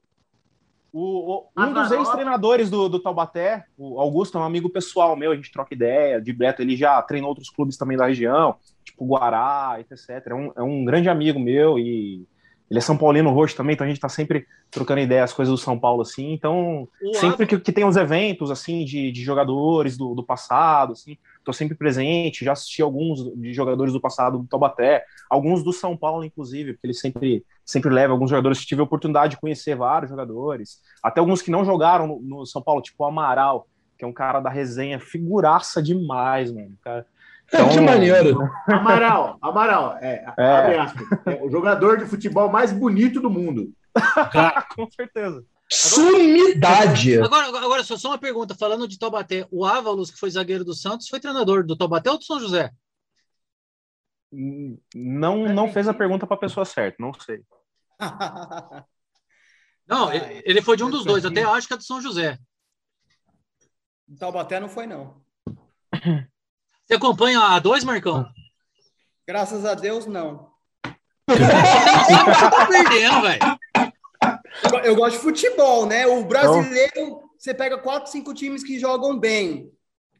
[0.92, 4.70] O, o- o- Ah, um dos ex-treinadores do, do Taubaté, o Augusto, é um amigo
[4.70, 8.08] pessoal meu, a gente troca ideia, de Beto, ele já treinou outros clubes também da
[8.08, 10.28] região, tipo Guará, etc.
[10.28, 12.28] É um, é um grande amigo meu e
[12.70, 15.58] ele é São Paulino roxo também, então a gente tá sempre trocando ideias, coisas do
[15.58, 16.32] São Paulo, assim.
[16.32, 20.94] Então, o sempre que, que, tem os eventos, assim, de, de jogadores do, do passado,
[20.94, 22.46] assim, tô sempre presente.
[22.46, 26.86] Já assisti alguns de jogadores do passado do Taubaté, alguns do São Paulo, inclusive, porque
[26.86, 28.64] ele sempre, sempre leva alguns jogadores.
[28.64, 32.62] Tive a oportunidade de conhecer vários jogadores, até alguns que não jogaram no, no São
[32.62, 36.78] Paulo, tipo o Amaral, que é um cara da resenha, figuraça demais, mano.
[36.84, 37.06] Cara
[37.50, 38.50] então, que maneiro.
[38.68, 40.80] Amaral, Amaral, é, é.
[40.80, 43.74] Aspas, é, o jogador de futebol mais bonito do mundo.
[44.76, 45.44] Com certeza.
[45.72, 47.20] Sumidade.
[47.22, 48.56] Agora, agora, só, só uma pergunta.
[48.56, 52.18] Falando de Taubaté, o Ávalos, que foi zagueiro do Santos, foi treinador do Taubaté ou
[52.18, 52.72] do São José?
[54.32, 57.44] Não, não fez a pergunta para a pessoa certa, não sei.
[59.88, 62.38] não, ele foi de um dos dois, até acho que é do São José.
[64.18, 65.22] Taubaté não foi, não.
[66.90, 68.26] Você acompanha a dois, Marcão?
[69.28, 70.50] Graças a Deus, não.
[71.28, 73.60] Você tá perdendo, velho.
[74.84, 76.08] Eu gosto de futebol, né?
[76.08, 79.72] O brasileiro, você pega quatro, cinco times que jogam bem.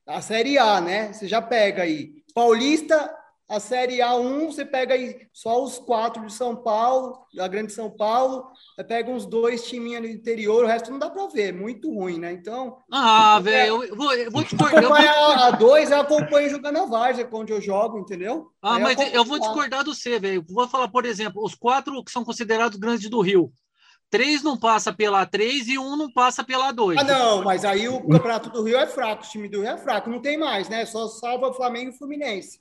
[0.06, 1.12] A Série A, né?
[1.12, 2.12] Você já pega aí.
[2.36, 3.12] Paulista,
[3.50, 7.90] a Série A1, você pega aí só os quatro de São Paulo, da Grande São
[7.90, 8.46] Paulo,
[8.88, 12.32] pega uns dois timinhos no interior, o resto não dá para ver, muito ruim, né?
[12.32, 12.78] Então.
[12.92, 15.40] Ah, velho, eu vou, eu vou discordar.
[15.40, 18.52] A dois, eu acompanho jogando a Várzea, onde eu jogo, entendeu?
[18.62, 20.46] Ah, aí mas eu, eu vou discordar do você, velho.
[20.48, 23.52] Vou falar, por exemplo, os quatro que são considerados grandes do Rio.
[24.12, 27.00] Três não passa pela três e um não passa pela dois.
[27.00, 29.78] Ah, não, mas aí o Campeonato do Rio é fraco, o time do Rio é
[29.78, 30.86] fraco, não tem mais, né?
[30.86, 32.60] Só salva Flamengo e Fluminense.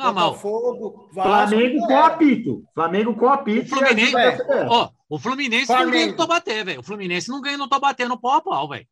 [0.00, 2.64] Ah, Botafogo, Vasco, Flamengo com apito.
[2.72, 3.74] Flamengo com apito.
[3.74, 4.66] O Fluminense, é.
[4.68, 5.86] ó, o Fluminense Flamengo.
[5.86, 6.80] não ganha no Tobaté, velho.
[6.80, 8.86] O Fluminense não ganha no Tobaté no pau a pau, velho.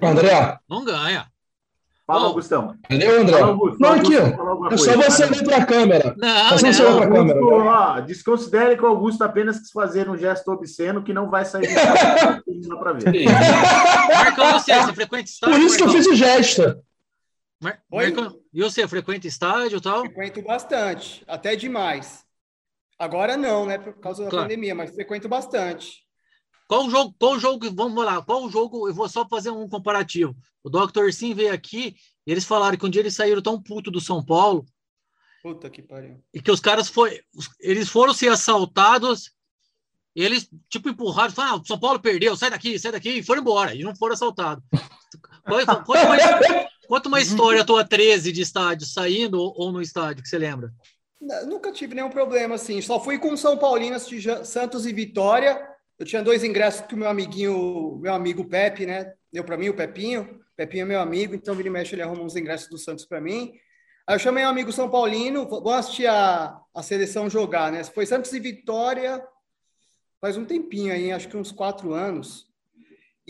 [0.00, 0.58] André.
[0.68, 1.26] Não ganha.
[2.06, 2.76] Fala, Augustão.
[2.88, 3.38] O André?
[3.38, 4.72] Fala, Augusto, não, aqui, ó.
[4.72, 6.14] É só você vir para a câmera.
[6.16, 6.98] Não, é só não.
[6.98, 7.44] Pra câmera.
[7.44, 11.68] Ó, desconsidere que o Augusto apenas quis fazer um gesto obsceno que não vai sair
[12.78, 13.24] para ver.
[14.12, 15.56] Marcão, você, você frequenta estádio?
[15.56, 16.80] Por isso que eu fiz o gesto.
[17.60, 20.00] Mar Marcão, e você frequenta estádio e tal?
[20.00, 22.24] Frequento bastante, até demais.
[22.98, 24.44] Agora não, né, por causa da claro.
[24.44, 26.04] pandemia, mas frequento bastante.
[26.68, 29.68] Qual o jogo, qual jogo, vamos lá, qual o jogo, eu vou só fazer um
[29.68, 30.36] comparativo.
[30.62, 31.10] O Dr.
[31.12, 34.24] Sim veio aqui e eles falaram que um dia eles saíram tão puto do São
[34.24, 34.64] Paulo.
[35.42, 36.22] Puta que pariu.
[36.32, 37.22] E que os caras foi,
[37.58, 39.32] eles foram ser assaltados,
[40.14, 43.74] eles tipo empurraram, falaram, ah, São Paulo perdeu, sai daqui, sai daqui, e foram embora,
[43.74, 44.62] e não foram assaltados.
[45.44, 50.36] Conta uma, conta uma história tua 13 de estádio, saindo ou, no estádio, que você
[50.36, 50.72] lembra?
[51.46, 52.82] Nunca tive nenhum problema, assim.
[52.82, 55.64] Só fui com São Paulino assistir Santos e Vitória.
[55.96, 59.12] Eu tinha dois ingressos que o meu amiguinho, meu amigo Pepe, né?
[59.32, 60.40] Deu para mim, o Pepinho.
[60.56, 63.52] Pepinho é meu amigo, então ele mexe, ele arruma uns ingressos do Santos para mim.
[64.06, 67.84] Aí eu chamei um amigo São Paulino, vou assistir a, a seleção jogar, né?
[67.84, 69.22] Foi Santos e Vitória
[70.20, 72.49] faz um tempinho aí, acho que uns quatro anos.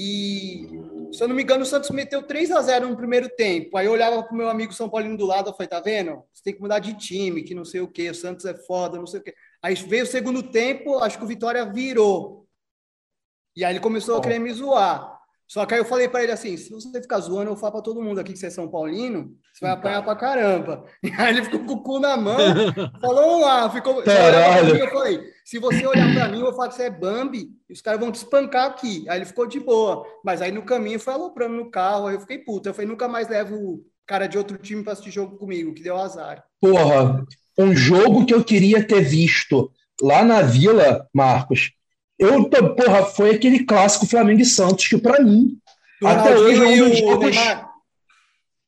[0.02, 0.66] E,
[1.12, 3.76] se eu não me engano, o Santos meteu 3 a 0 no primeiro tempo.
[3.76, 6.24] Aí eu olhava para o meu amigo São Paulino do lado, eu falei, tá vendo?
[6.32, 8.96] Você tem que mudar de time, que não sei o quê, o Santos é foda,
[8.96, 9.34] não sei o quê.
[9.62, 12.48] Aí veio o segundo tempo, acho que o Vitória virou.
[13.54, 15.19] E aí ele começou a querer me zoar.
[15.50, 17.82] Só que aí eu falei para ele assim: se você ficar zoando, eu falo para
[17.82, 20.84] todo mundo aqui que você é São Paulino, você vai apanhar para caramba.
[21.02, 22.38] E aí ele ficou com o cu na mão,
[23.02, 24.00] falou lá, ficou.
[24.04, 24.76] Caralho.
[24.76, 27.72] Eu falei: se você olhar para mim, eu vou falar que você é Bambi, e
[27.72, 29.04] os caras vão te espancar aqui.
[29.08, 30.06] Aí ele ficou de boa.
[30.24, 32.68] Mas aí no caminho foi aloprando no carro, aí eu fiquei puta.
[32.68, 35.96] Eu falei: nunca mais levo cara de outro time para assistir jogo comigo, que deu
[35.96, 36.44] azar.
[36.60, 37.26] Porra,
[37.58, 41.72] um jogo que eu queria ter visto lá na Vila, Marcos,
[42.20, 45.56] eu, porra, foi aquele clássico Flamengo e Santos, que para mim,
[46.04, 47.36] até hoje, é um dos jogos.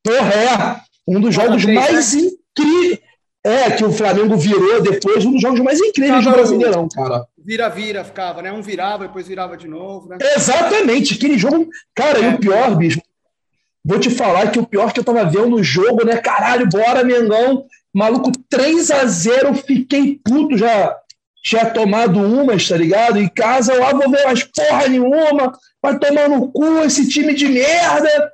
[0.03, 0.81] Porra, é.
[1.07, 2.23] Um dos jogos mais né?
[2.23, 3.13] incríveis.
[3.45, 7.27] É, que o Flamengo virou depois, um dos jogos mais incríveis do Brasileirão, cara.
[7.37, 8.53] Vira-vira ficava, né?
[8.53, 10.17] Um virava, depois virava de novo, né?
[10.37, 11.69] Exatamente, aquele jogo.
[11.93, 12.23] Cara, é.
[12.23, 13.03] e o pior, bicho,
[13.85, 16.19] vou te falar que o pior que eu tava vendo no jogo, né?
[16.19, 17.67] Caralho, bora, Mengão.
[17.93, 20.97] Maluco, 3 a 0 fiquei puto já
[21.43, 23.19] tinha tomado umas, tá ligado?
[23.19, 25.53] Em casa, eu ah, vou ver umas porra nenhuma,
[25.83, 28.31] vai tomar no cu esse time de merda.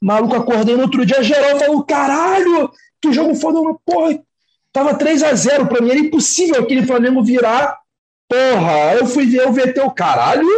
[0.00, 2.70] Maluco, acordei no outro dia, geral falou: caralho,
[3.02, 4.20] que jogo foda, porra.
[4.72, 7.78] Tava 3 a 0 pra mim, era impossível aquele Flamengo virar.
[8.28, 10.48] Porra, eu fui ver o VT, o caralho,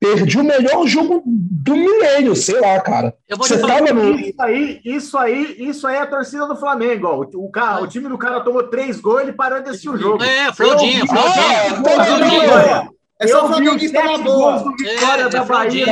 [0.00, 3.14] perdi o melhor jogo do milênio, sei lá, cara.
[3.36, 4.18] Você tava no...
[4.18, 7.26] Isso aí, isso aí, isso aí é a torcida do Flamengo, ó.
[7.34, 10.24] O, cara, o time do cara tomou três gols, ele parou de assistir o jogo.
[10.24, 12.88] É, Fraldinha, Fraldinha.
[13.20, 14.64] É só o Flamengo que tá na boa.
[14.78, 15.86] Vitória é, da Bahia.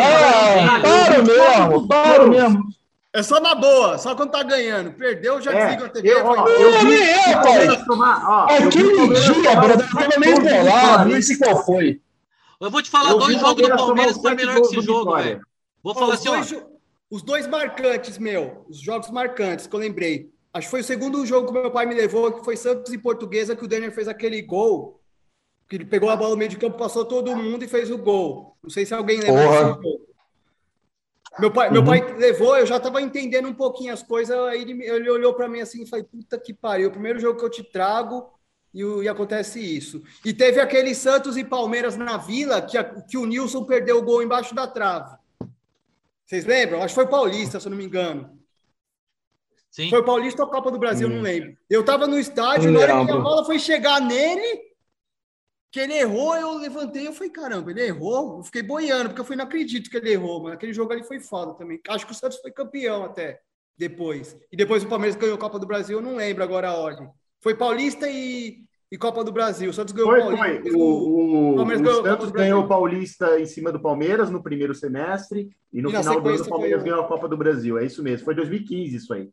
[0.81, 2.63] para mesmo, para mesmo.
[3.13, 4.93] É só na boa, só quando tá ganhando.
[4.93, 6.09] Perdeu, já é, desliga a TV.
[6.09, 7.69] Eu, ó, eu, eu vi, eu, pai.
[8.57, 12.01] Aquele dia, brother, eu tava meio bolado, não sei qual foi.
[12.61, 15.41] Eu vou te falar, eu dois jogos do Palmeiras foi melhor que esse jogo, velho.
[15.83, 16.67] Vou falar assim, dois, ó.
[17.11, 20.31] Os dois marcantes, meu, os jogos marcantes que eu lembrei.
[20.53, 22.99] Acho que foi o segundo jogo que meu pai me levou, que foi Santos e
[22.99, 25.01] Portuguesa, que o Denner fez aquele gol.
[25.69, 27.99] Que ele pegou a bola no meio de campo, passou todo mundo e fez o
[27.99, 28.57] gol.
[28.63, 30.09] Não sei se alguém lembra desse gol.
[31.39, 31.75] Meu pai, uhum.
[31.75, 35.33] meu pai levou, eu já estava entendendo um pouquinho as coisas, aí ele, ele olhou
[35.35, 38.29] para mim assim e falou: puta que pariu, o primeiro jogo que eu te trago
[38.73, 40.03] e, e, acontece isso.
[40.25, 44.03] E teve aquele Santos e Palmeiras na Vila, que, a, que o Nilson perdeu o
[44.03, 45.17] gol embaixo da trave.
[46.25, 46.83] Vocês lembram?
[46.83, 48.39] Acho que foi Paulista, se eu não me engano.
[49.71, 49.91] Sim.
[49.91, 51.17] Foi Paulista ou Copa do Brasil, hum.
[51.17, 51.57] não lembro.
[51.69, 54.61] Eu estava no estádio, na hora que a bola foi chegar nele,
[55.71, 58.39] que ele errou, eu levantei eu falei, caramba, ele errou?
[58.39, 60.55] Eu fiquei boiando, porque eu fui, não acredito que ele errou, mano.
[60.55, 61.81] Aquele jogo ali foi foda também.
[61.89, 63.41] Acho que o Santos foi campeão até
[63.77, 64.37] depois.
[64.51, 67.09] E depois o Palmeiras ganhou a Copa do Brasil, eu não lembro agora a ordem.
[67.41, 69.71] Foi Paulista e, e Copa do Brasil.
[69.71, 70.63] O Santos ganhou foi, o Paulista.
[70.63, 70.73] Foi.
[70.73, 75.49] O, o, o, o Santos ganhou o Paulista em cima do Palmeiras no primeiro semestre
[75.73, 77.79] e no e final do ano o Palmeiras ganhou a Copa do Brasil.
[77.79, 78.25] É isso mesmo.
[78.25, 79.31] Foi 2015 isso aí.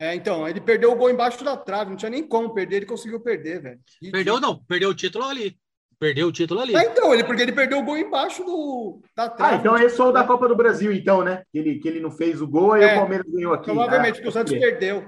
[0.00, 2.86] É, então, ele perdeu o gol embaixo da trave, não tinha nem como perder, ele
[2.86, 3.80] conseguiu perder, velho.
[4.12, 5.58] Perdeu não, perdeu o título ali.
[5.98, 6.76] Perdeu o título ali.
[6.76, 9.54] Ah, então, ele, porque ele perdeu o gol embaixo do, da trave.
[9.54, 11.42] Ah, então é só o da Copa do Brasil, então, né?
[11.50, 13.64] Que ele, que ele não fez o gol, aí é, o Palmeiras ganhou aqui.
[13.64, 15.04] Provavelmente, ah, porque o Santos perdeu.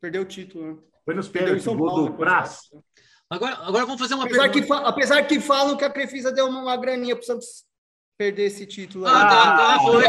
[0.00, 0.78] Perdeu o título, né?
[1.04, 2.60] Foi nos pênaltis, o gol do Praz.
[3.28, 4.82] Agora, agora vamos fazer uma apesar pergunta.
[4.82, 7.64] Que, apesar que falam que a Crefisa deu uma, uma graninha pro Santos
[8.16, 9.06] perder esse título.
[9.06, 10.04] Ah, tá, tá, foi.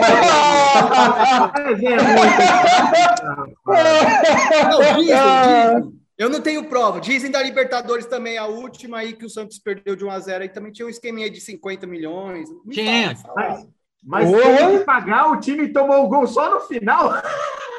[4.70, 6.06] não, dizem, dizem.
[6.18, 7.02] Eu não tenho prova.
[7.02, 10.44] Dizem da Libertadores também, a última aí que o Santos perdeu de 1 a 0
[10.44, 12.48] aí também tinha um esqueminha de 50 milhões.
[12.72, 13.14] Quem é?
[13.36, 13.68] Mas,
[14.04, 17.14] mas tem que pagar, o time tomou o gol só no final.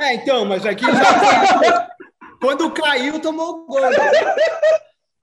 [0.01, 1.89] É, então, mas aqui já.
[2.41, 3.81] Quando caiu, tomou o gol.
[3.81, 3.97] Né?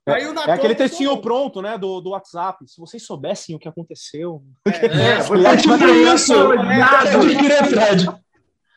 [0.05, 2.67] Caiu na é aquele textinho pronto, né, do, do WhatsApp.
[2.67, 4.43] Se vocês soubessem o que aconteceu.
[4.67, 6.33] É, é, pode crer isso.
[6.33, 8.05] Pode crer, Fred.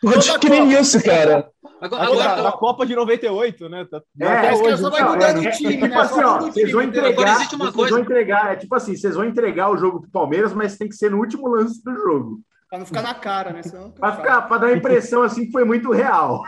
[0.00, 1.50] Pode crer isso, cara.
[1.80, 3.84] Agora, agora, da, Copa de 98, né?
[3.90, 4.78] Tá, é, até hoje.
[4.78, 5.96] Só vai mudando o time, tipo né?
[5.96, 7.90] Assim, ó, vocês vão entregar, existe uma coisa.
[7.90, 10.96] Vão entregar, é tipo assim, vocês vão entregar o jogo pro Palmeiras, mas tem que
[10.96, 12.40] ser no último lance do jogo.
[12.68, 13.60] Pra não ficar na cara, né?
[13.98, 16.42] Pra, ficar, pra dar a impressão assim que foi muito real.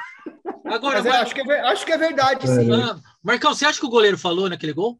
[0.64, 2.72] Agora, mas, acho, que é, acho que é verdade, sim.
[2.72, 4.98] Ah, Marcão, você acha que o goleiro falou naquele gol?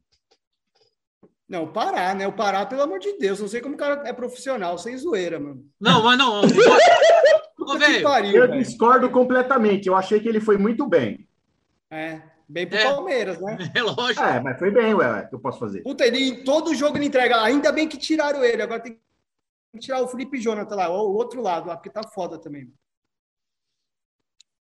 [1.49, 2.27] Não, o Pará, né?
[2.27, 3.41] O Pará, pelo amor de Deus.
[3.41, 5.65] Não sei como o cara é profissional, sem zoeira, mano.
[5.81, 6.43] Não, mas não.
[7.59, 8.63] Ô, pariu, eu véio.
[8.63, 9.89] discordo completamente.
[9.89, 11.27] Eu achei que ele foi muito bem.
[11.91, 12.85] É, bem pro é.
[12.85, 13.57] Palmeiras, né?
[13.75, 14.23] É lógico.
[14.23, 15.83] É, mas foi bem, ué, que eu posso fazer.
[15.83, 17.43] Puta, ele em todo jogo ele entrega.
[17.43, 18.63] Ainda bem que tiraram ele.
[18.63, 19.01] Agora tem que
[19.79, 22.73] tirar o Felipe Jonathan lá, o outro lado lá, porque tá foda também.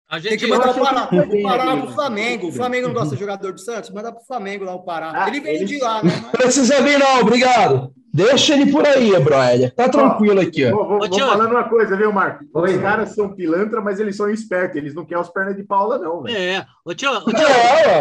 [0.08, 2.48] A gente tem que mandar o Pará, o Pará pro Flamengo.
[2.48, 3.90] O Flamengo não gosta de jogador do Santos?
[3.90, 5.12] Manda pro Flamengo lá o Pará.
[5.12, 6.12] Ah, ele vem de lá, né?
[6.22, 7.92] Não precisa vir, não, obrigado.
[8.14, 9.74] Deixa ele por aí, brother.
[9.74, 10.70] Tá tranquilo aqui, ó.
[10.70, 12.44] Vou, vou, vou falando uma coisa, viu, Marco?
[12.54, 14.76] Os caras são pilantra, mas eles são espertos.
[14.76, 16.36] Eles não querem os pernas de Paula, não, velho.
[16.36, 16.66] É.
[16.84, 17.46] Ô, tio, ô, tio.
[17.46, 18.00] É,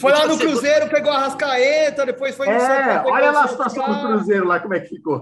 [0.00, 3.86] foi lá no Cruzeiro, pegou a Rascaeta, depois foi no é, Olha lá a situação
[3.86, 5.20] do Cruzeiro lá, como é que ficou.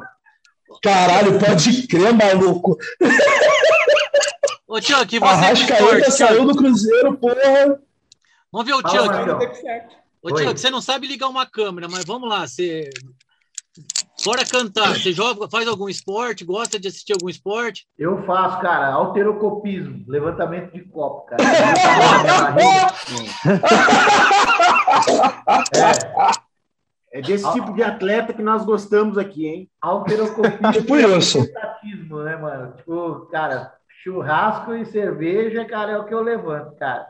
[0.82, 2.76] Caralho, pode crer, maluco.
[4.66, 5.24] Ô, aqui você.
[5.24, 7.78] Arrascaeta saiu do Cruzeiro, porra.
[8.50, 9.02] Vamos ver o tio.
[10.22, 12.46] Ô, tio, você não sabe ligar uma câmera, mas vamos lá.
[12.46, 12.90] Você.
[14.24, 14.94] Bora cantar.
[14.94, 16.44] Você joga, faz algum esporte?
[16.44, 17.86] Gosta de assistir algum esporte?
[17.98, 18.92] Eu faço, cara.
[18.92, 21.42] Alterocopismo, levantamento de copo, cara.
[25.74, 26.43] é.
[27.14, 29.70] É desse tipo de atleta que nós gostamos aqui, hein?
[29.80, 30.72] Alterocopismo.
[30.72, 31.38] Tipo isso.
[32.24, 32.72] né, mano?
[32.76, 33.72] Tipo, cara,
[34.02, 37.06] churrasco e cerveja, cara, é o que eu levanto, cara.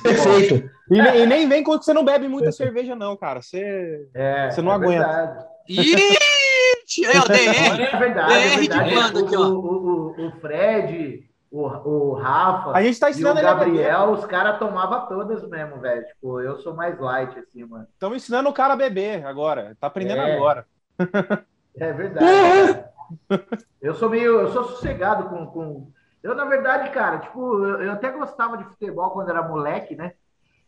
[0.00, 0.70] Perfeito.
[0.88, 3.42] E, e, nem vem quando você não bebe muita cerveja, não, cara.
[3.42, 5.06] Você, é, você não é aguenta.
[5.06, 5.44] Verdade.
[5.70, 7.04] Ixi!
[7.04, 9.36] É, o DR, é verdade, DR é verdade.
[9.36, 9.48] Ó.
[9.48, 14.24] O, o, o Fred, o, o Rafa a gente tá ensinando e o Gabriel, os
[14.26, 16.06] caras tomavam todas mesmo, velho.
[16.06, 17.86] Tipo, eu sou mais light, assim, mano.
[17.92, 19.76] Estamos ensinando o cara a beber agora.
[19.80, 20.36] Tá aprendendo é.
[20.36, 20.66] agora.
[21.78, 22.84] É verdade.
[23.82, 24.40] eu sou meio.
[24.40, 25.92] Eu sou sossegado com, com
[26.26, 30.12] eu, na verdade, cara, tipo, eu, eu até gostava de futebol quando era moleque, né?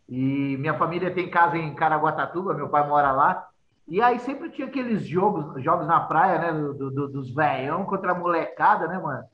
[0.09, 3.49] E minha família tem casa em Caraguatatuba, meu pai mora lá.
[3.89, 6.53] E aí sempre tinha aqueles jogos, jogos na praia, né?
[6.53, 9.25] Do, do, dos velhão contra a molecada, né, mano?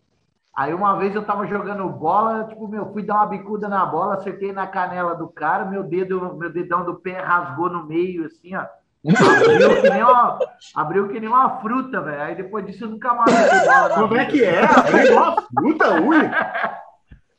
[0.57, 4.15] Aí uma vez eu tava jogando bola, tipo, meu, fui dar uma bicuda na bola,
[4.15, 8.55] acertei na canela do cara, meu dedo, meu dedão do pé rasgou no meio, assim,
[8.55, 8.65] ó.
[9.07, 10.39] Abriu que nem uma,
[10.75, 12.23] abriu que nem uma fruta, velho.
[12.23, 13.91] Aí depois disso eu nunca mais bola.
[13.91, 14.65] Como é que é?
[14.65, 16.17] Abriu uma fruta, ui?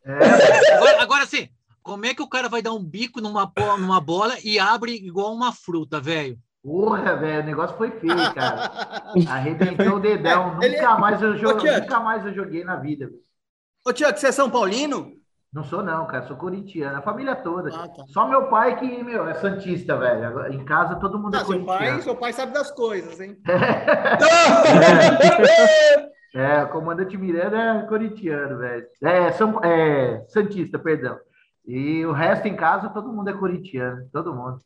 [0.04, 0.73] É.
[0.75, 1.49] Agora, agora sim,
[1.82, 5.34] como é que o cara vai dar um bico numa, numa bola e abre igual
[5.34, 6.38] uma fruta, velho?
[6.65, 8.71] Porra, velho, o negócio foi feio, cara.
[9.30, 10.58] Arrebentou o dedão.
[10.63, 10.78] Ele...
[10.78, 13.08] Nunca, mais eu joguei, Ô, nunca mais eu joguei na vida.
[13.86, 15.12] Ô, Tiago, você é São Paulino?
[15.54, 16.25] Não sou, não, cara.
[16.25, 16.97] Sou corintiano.
[16.97, 17.69] A família toda.
[17.69, 18.04] Ah, tá.
[18.08, 20.51] Só meu pai que, meu, é santista, velho.
[20.51, 21.80] Em casa todo mundo é ah, é corintiano.
[21.80, 23.38] Seu pai, seu pai sabe das coisas, hein?
[26.34, 28.88] é, é, o comandante Miranda é corintiano, velho.
[29.04, 31.15] É, são, é, santista, perdão.
[31.63, 34.10] E o resto em casa todo mundo é corintiano.
[34.12, 34.58] Todo mundo.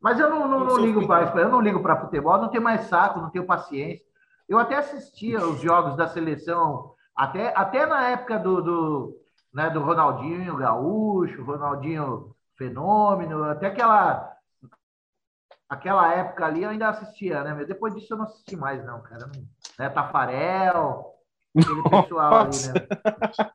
[0.00, 2.82] Mas eu não, não, não ligo para eu não ligo para futebol, não tenho mais
[2.82, 4.04] saco, não tenho paciência.
[4.48, 9.16] Eu até assistia os jogos da seleção, até, até na época do, do,
[9.52, 14.32] né, do Ronaldinho Gaúcho, Ronaldinho Fenômeno, até aquela
[15.68, 17.52] aquela época ali eu ainda assistia, né?
[17.52, 19.26] Mas depois disso eu não assisti mais, não, cara.
[19.26, 19.42] Não,
[19.78, 21.15] né, Tafarel,
[21.60, 22.58] aquele pessoal ali,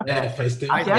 [0.05, 0.25] né?
[0.25, 0.73] É, faz tempo.
[0.73, 0.91] Até,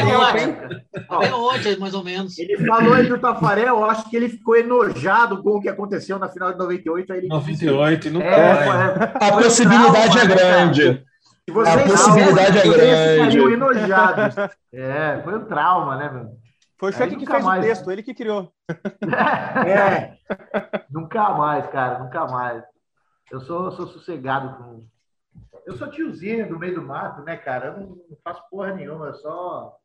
[1.08, 2.38] Até hoje, mais ou menos.
[2.38, 6.18] Ele falou aí do Tafarel, eu acho que ele ficou enojado com o que aconteceu
[6.18, 7.12] na final de 98.
[7.12, 8.64] Aí ele 98, não é,
[9.20, 11.04] A possibilidade é grande.
[11.48, 13.38] a possibilidade é grande.
[13.38, 14.34] enojados.
[14.72, 16.42] É, foi um trauma, né, meu?
[16.82, 18.52] Foi o Chuck que fez mais, o texto, ele que criou.
[19.64, 20.14] é.
[20.90, 22.64] nunca mais, cara, nunca mais.
[23.30, 24.84] Eu sou, sou sossegado com,
[25.66, 27.68] eu sou tiozinho do meio do mato, né, cara?
[27.68, 29.76] Eu não, faço porra nenhuma, eu só.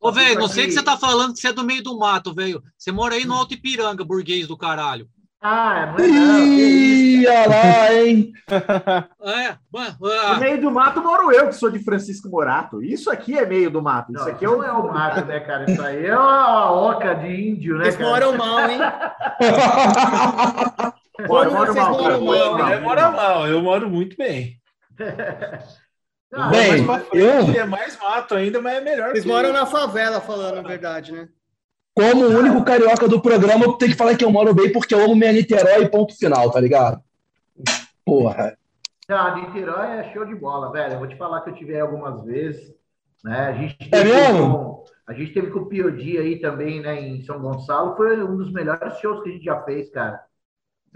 [0.00, 2.34] Ô, velho, não sei que você tá falando que você é do meio do mato,
[2.34, 2.62] velho.
[2.76, 5.08] Você mora aí no Alto Ipiranga, burguês do caralho.
[5.42, 6.46] Ah, não é não.
[6.46, 8.30] Ih, olha lá, hein?
[9.22, 10.34] é, mano, ah.
[10.34, 12.82] No meio do mato moro eu, que sou de Francisco Morato.
[12.82, 14.12] Isso aqui é meio do mato.
[14.12, 15.70] Isso não, aqui é não é o mato, né, cara?
[15.70, 18.10] Isso aí é uma oca de índio, né, Eles cara?
[18.10, 18.80] moram mal, hein?
[21.26, 24.59] Bora, moro mal, moram mal, eu moro mal, eu moro muito bem.
[26.30, 27.60] Não, Bem, eu...
[27.60, 29.10] é mais mato ainda, mas é melhor.
[29.10, 29.28] Eles que...
[29.28, 31.28] moram na favela, falando a verdade, né?
[31.92, 34.94] Como o único carioca do programa, eu tenho que falar que eu moro bem porque
[34.94, 37.02] eu amo minha Niterói, ponto final, tá ligado?
[38.04, 38.56] Porra.
[39.08, 40.94] Ah, Niterói é show de bola, velho.
[40.94, 42.72] Eu vou te falar que eu tive algumas vezes.
[43.24, 43.48] Né?
[43.48, 44.52] A gente é mesmo?
[44.52, 47.96] Com, a gente teve com o Piodi aí também, né, em São Gonçalo.
[47.96, 50.22] Foi um dos melhores shows que a gente já fez, cara.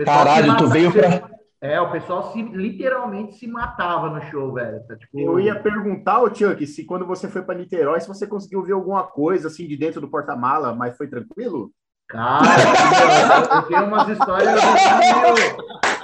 [0.05, 1.34] Caralho, tu veio pra.
[1.61, 4.83] É, o pessoal se, literalmente se matava no show, velho.
[4.87, 5.19] Tá, tipo...
[5.19, 8.73] Eu ia perguntar, ô Chuck, se quando você foi para Niterói, se você conseguiu ver
[8.73, 11.71] alguma coisa assim de dentro do porta-mala, mas foi tranquilo?
[12.07, 12.45] Cara,
[13.57, 14.63] eu, tenho umas histórias.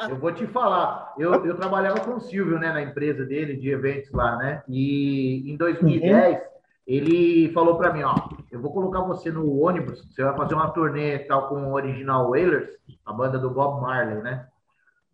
[0.03, 1.15] Eu, eu vou te falar.
[1.19, 4.63] Eu, eu trabalhava com o Silvio, né, na empresa dele de eventos lá, né?
[4.67, 6.43] E em 2010 uhum.
[6.87, 8.15] ele falou para mim, ó,
[8.51, 12.31] eu vou colocar você no ônibus, você vai fazer uma turnê tal com o Original
[12.31, 12.71] Wailers,
[13.05, 14.47] a banda do Bob Marley, né?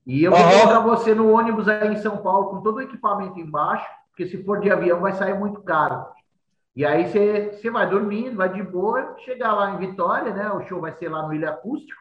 [0.07, 0.51] E eu vou uhum.
[0.51, 4.43] colocar você no ônibus aí em São Paulo com todo o equipamento embaixo, porque se
[4.45, 6.07] for de avião vai sair muito caro.
[6.77, 10.49] E aí você, você vai dormindo, vai de boa, chegar lá em Vitória, né?
[10.53, 12.01] O show vai ser lá no Ilha Acústico.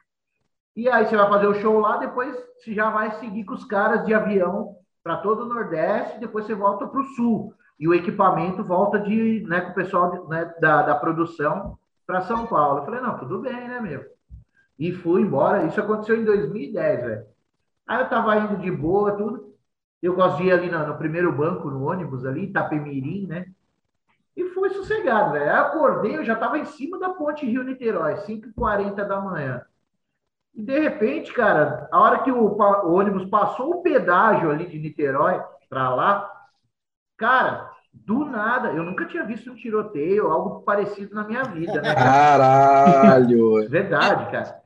[0.76, 3.66] E aí você vai fazer o show lá, depois você já vai seguir com os
[3.66, 7.54] caras de avião para todo o Nordeste, depois você volta para o Sul.
[7.80, 12.46] E o equipamento volta de, né, com o pessoal né, da, da produção para São
[12.46, 12.80] Paulo.
[12.80, 14.06] Eu falei, não, tudo bem, né, meu?
[14.78, 15.64] E fui embora.
[15.64, 17.35] Isso aconteceu em 2010, velho.
[17.88, 19.54] Aí eu tava indo de boa, tudo.
[20.02, 23.46] Eu gosto de ir ali no, no primeiro banco, no ônibus ali, Itapemirim, né?
[24.36, 25.46] E fui sossegado, velho.
[25.46, 29.62] Aí acordei, eu já tava em cima da ponte Rio-Niterói, 5h40 da manhã.
[30.54, 34.80] E de repente, cara, a hora que o, o ônibus passou o pedágio ali de
[34.80, 36.32] Niterói para lá,
[37.18, 41.96] cara, do nada, eu nunca tinha visto um tiroteio, algo parecido na minha vida, né?
[41.96, 43.70] Caralho!
[43.70, 44.62] Verdade, cara.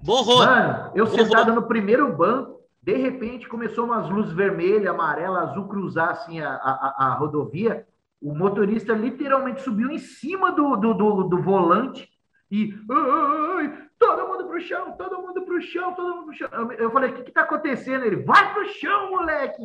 [0.46, 2.49] Mano, eu sentado no primeiro banco,
[2.82, 7.86] de repente começou umas luzes vermelha, amarela, azul cruzar assim a, a, a rodovia.
[8.22, 12.10] O motorista literalmente subiu em cima do, do, do, do volante
[12.52, 12.74] e
[13.98, 16.50] todo mundo pro chão, todo mundo pro chão, todo mundo pro chão.
[16.52, 18.06] Eu, eu falei, o que que tá acontecendo?
[18.06, 19.64] Ele, vai pro chão, moleque!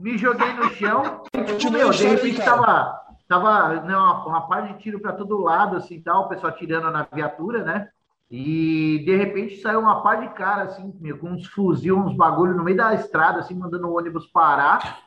[0.00, 1.22] Me joguei no chão.
[1.58, 2.98] tipo, meu, de repente tava,
[3.28, 6.90] tava né, uma, uma parte de tiro para todo lado, assim, tal, o pessoal tirando
[6.90, 7.90] na viatura, né?
[8.30, 12.62] E de repente saiu uma par de cara, assim, com uns fuzil, uns bagulho no
[12.62, 15.00] meio da estrada, assim, mandando o ônibus parar.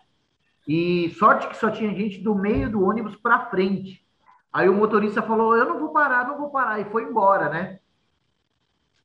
[0.67, 4.03] E sorte que só tinha gente do meio do ônibus para frente.
[4.51, 6.79] Aí o motorista falou: Eu não vou parar, não vou parar.
[6.79, 7.79] E foi embora, né?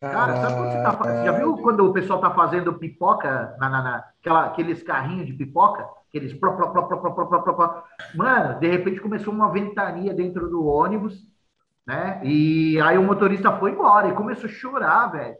[0.01, 3.69] Cara, sabe quando você tá Você já viu quando o pessoal tá fazendo pipoca na,
[3.69, 5.87] na, na aquela, aqueles carrinhos de pipoca?
[6.09, 6.33] Aqueles.
[6.35, 6.57] Pro,
[8.15, 11.36] Mano, de repente começou uma ventania dentro do ônibus
[11.87, 12.21] né?
[12.25, 15.37] E aí o motorista foi embora e começou a chorar, velho.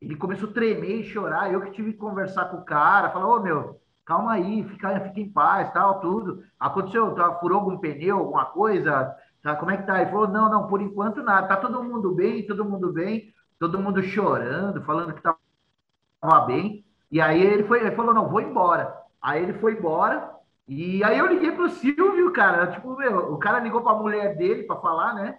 [0.00, 1.52] Ele começou a tremer e chorar.
[1.52, 5.20] Eu que tive que conversar com o cara, falar, ô meu, calma aí, fica, fica
[5.20, 6.42] em paz, tal, tudo.
[6.58, 10.00] Aconteceu, tá, furou algum pneu, alguma coisa, Tá, como é que tá?
[10.00, 11.46] Ele falou, não, não, por enquanto nada.
[11.48, 16.84] Tá todo mundo bem, todo mundo bem, todo mundo chorando, falando que tava bem.
[17.10, 18.94] E aí ele, foi, ele falou, não, vou embora.
[19.22, 20.30] Aí ele foi embora,
[20.66, 22.68] e aí eu liguei pro Silvio, cara.
[22.72, 25.38] Tipo, meu, o cara ligou pra mulher dele para falar, né?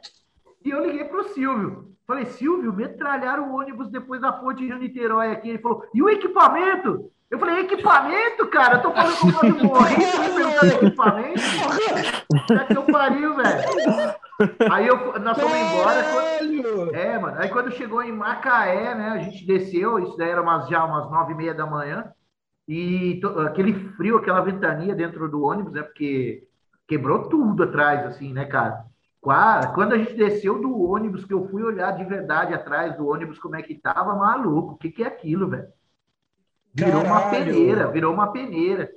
[0.63, 1.89] E eu liguei pro Silvio.
[2.05, 5.49] Falei, Silvio, metralharam o ônibus depois da ponte de Niterói aqui.
[5.49, 7.11] Ele falou, e o equipamento?
[7.29, 8.77] Eu falei, equipamento, cara?
[8.77, 11.41] Eu tô falando com o Fábio morrer, me perguntando equipamento.
[12.27, 14.15] Puta que eu pariu, velho.
[14.71, 16.03] Aí eu, nós fomos embora.
[16.03, 17.37] Quando, é, mano.
[17.39, 19.09] Aí quando chegou em Macaé, né?
[19.09, 22.11] A gente desceu, isso daí era umas, já umas nove e meia da manhã.
[22.67, 26.47] E to, aquele frio, aquela ventania dentro do ônibus, é né, porque
[26.87, 28.85] quebrou tudo atrás, assim, né, cara?
[29.21, 33.37] Quando a gente desceu do ônibus, que eu fui olhar de verdade atrás do ônibus
[33.37, 34.73] como é que tava, maluco.
[34.73, 35.67] O que, que é aquilo, velho?
[36.73, 37.11] Virou Caralho.
[37.11, 38.89] uma peneira, virou uma peneira.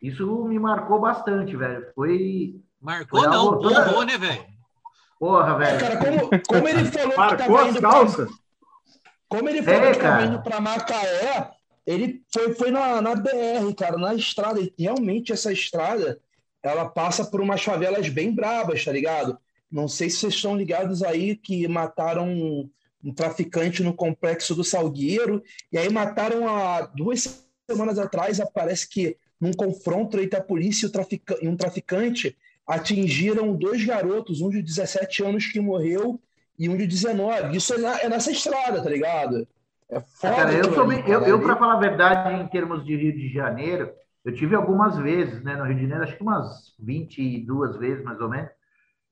[0.00, 1.86] Isso me marcou bastante, velho.
[1.94, 2.60] Foi.
[2.80, 4.44] Marcou foi não, borrou, né, velho?
[5.18, 5.80] Porra, velho.
[5.80, 8.28] Cara, como, como ele falou Marcou que tava indo calças.
[8.28, 8.40] Pra...
[9.28, 11.50] Como ele falou é, que tava indo pra Macaé,
[11.86, 14.60] ele foi, foi na, na BR, cara, na estrada.
[14.60, 16.18] E realmente essa estrada
[16.62, 19.38] ela passa por umas favelas bem brabas, tá ligado?
[19.70, 22.68] Não sei se vocês estão ligados aí que mataram um,
[23.04, 25.42] um traficante no complexo do Salgueiro,
[25.72, 30.88] e aí mataram há duas semanas atrás, parece que num confronto entre a polícia e,
[30.88, 31.22] o trafic...
[31.40, 32.36] e um traficante,
[32.66, 36.20] atingiram dois garotos, um de 17 anos que morreu
[36.58, 37.56] e um de 19.
[37.56, 39.48] Isso é, na, é nessa estrada, tá ligado?
[39.88, 40.34] É foda.
[40.36, 43.90] Cara, eu, sou eu, eu para falar a verdade, em termos de Rio de Janeiro,
[44.24, 48.20] eu tive algumas vezes, né, no Rio de Janeiro, acho que umas 22 vezes, mais
[48.20, 48.50] ou menos.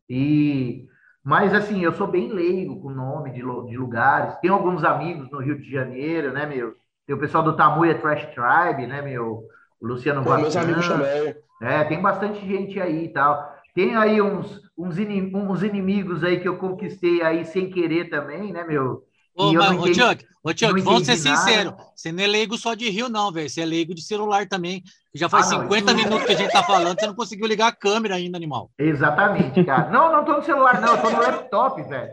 [0.09, 0.87] E
[1.25, 4.37] mas assim, eu sou bem leigo com nome de, de lugares.
[4.37, 6.75] Tenho alguns amigos no Rio de Janeiro, né, meu?
[7.07, 9.43] Tem o pessoal do Tamuia Trash Tribe, né, meu?
[9.81, 11.37] O Luciano Pô, meus amigos também.
[11.61, 13.57] É, tem bastante gente aí e tal.
[13.75, 18.65] Tem aí uns, uns, uns inimigos aí que eu conquistei aí sem querer também, né,
[18.65, 19.05] meu?
[19.39, 21.73] Ô, mas, ô, Chuck, ô, Chuck vamos ser sinceros.
[21.95, 23.49] Você não é leigo só de Rio, não, velho.
[23.49, 24.83] Você é leigo de celular também.
[25.15, 27.69] Já faz ah, não, 50 minutos que a gente tá falando, você não conseguiu ligar
[27.69, 28.71] a câmera ainda, animal.
[28.77, 29.91] Exatamente, cara.
[29.91, 30.97] Não, não tô no celular, não.
[30.97, 32.11] Eu tô no laptop, velho.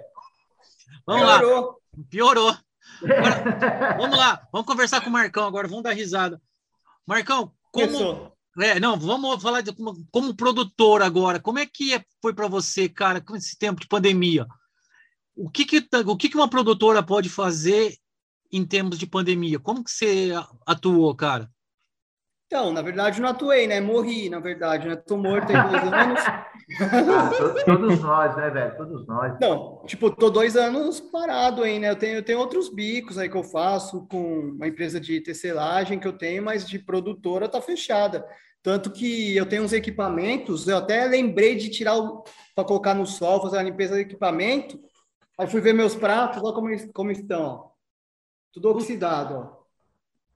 [1.06, 1.66] Vamos Piorou.
[1.66, 2.04] lá.
[2.10, 2.58] Piorou.
[3.04, 4.42] Agora, vamos lá.
[4.52, 5.68] Vamos conversar com o Marcão agora.
[5.68, 6.40] Vamos dar risada.
[7.08, 8.32] Marcão, como.
[8.60, 11.40] É, não, vamos falar de como, como produtor agora.
[11.40, 14.46] Como é que é, foi para você, cara, com esse tempo de pandemia?
[15.36, 17.96] O que, que, tá, o que, que uma produtora pode fazer
[18.52, 19.60] em termos de pandemia?
[19.60, 20.32] Como que você
[20.66, 21.50] atuou, cara?
[22.48, 23.82] Então, na verdade, não atuei, né?
[23.82, 24.96] Morri, na verdade, né?
[24.96, 26.22] Tô morto tem dois anos.
[26.22, 28.78] Ah, todos nós, né, velho?
[28.78, 29.40] Todos nós.
[29.42, 31.90] Não, tipo, tô dois anos parado aí, né?
[31.90, 36.00] Eu tenho, eu tenho outros bicos aí que eu faço com uma empresa de tecelagem
[36.00, 38.24] que eu tenho, mas de produtora tá fechada.
[38.62, 42.00] Tanto que eu tenho uns equipamentos, eu até lembrei de tirar
[42.56, 44.80] para colocar no sol, fazer a limpeza do equipamento.
[45.38, 47.72] Aí fui ver meus pratos, olha como, como estão.
[48.54, 49.66] Tudo oxidado, ó.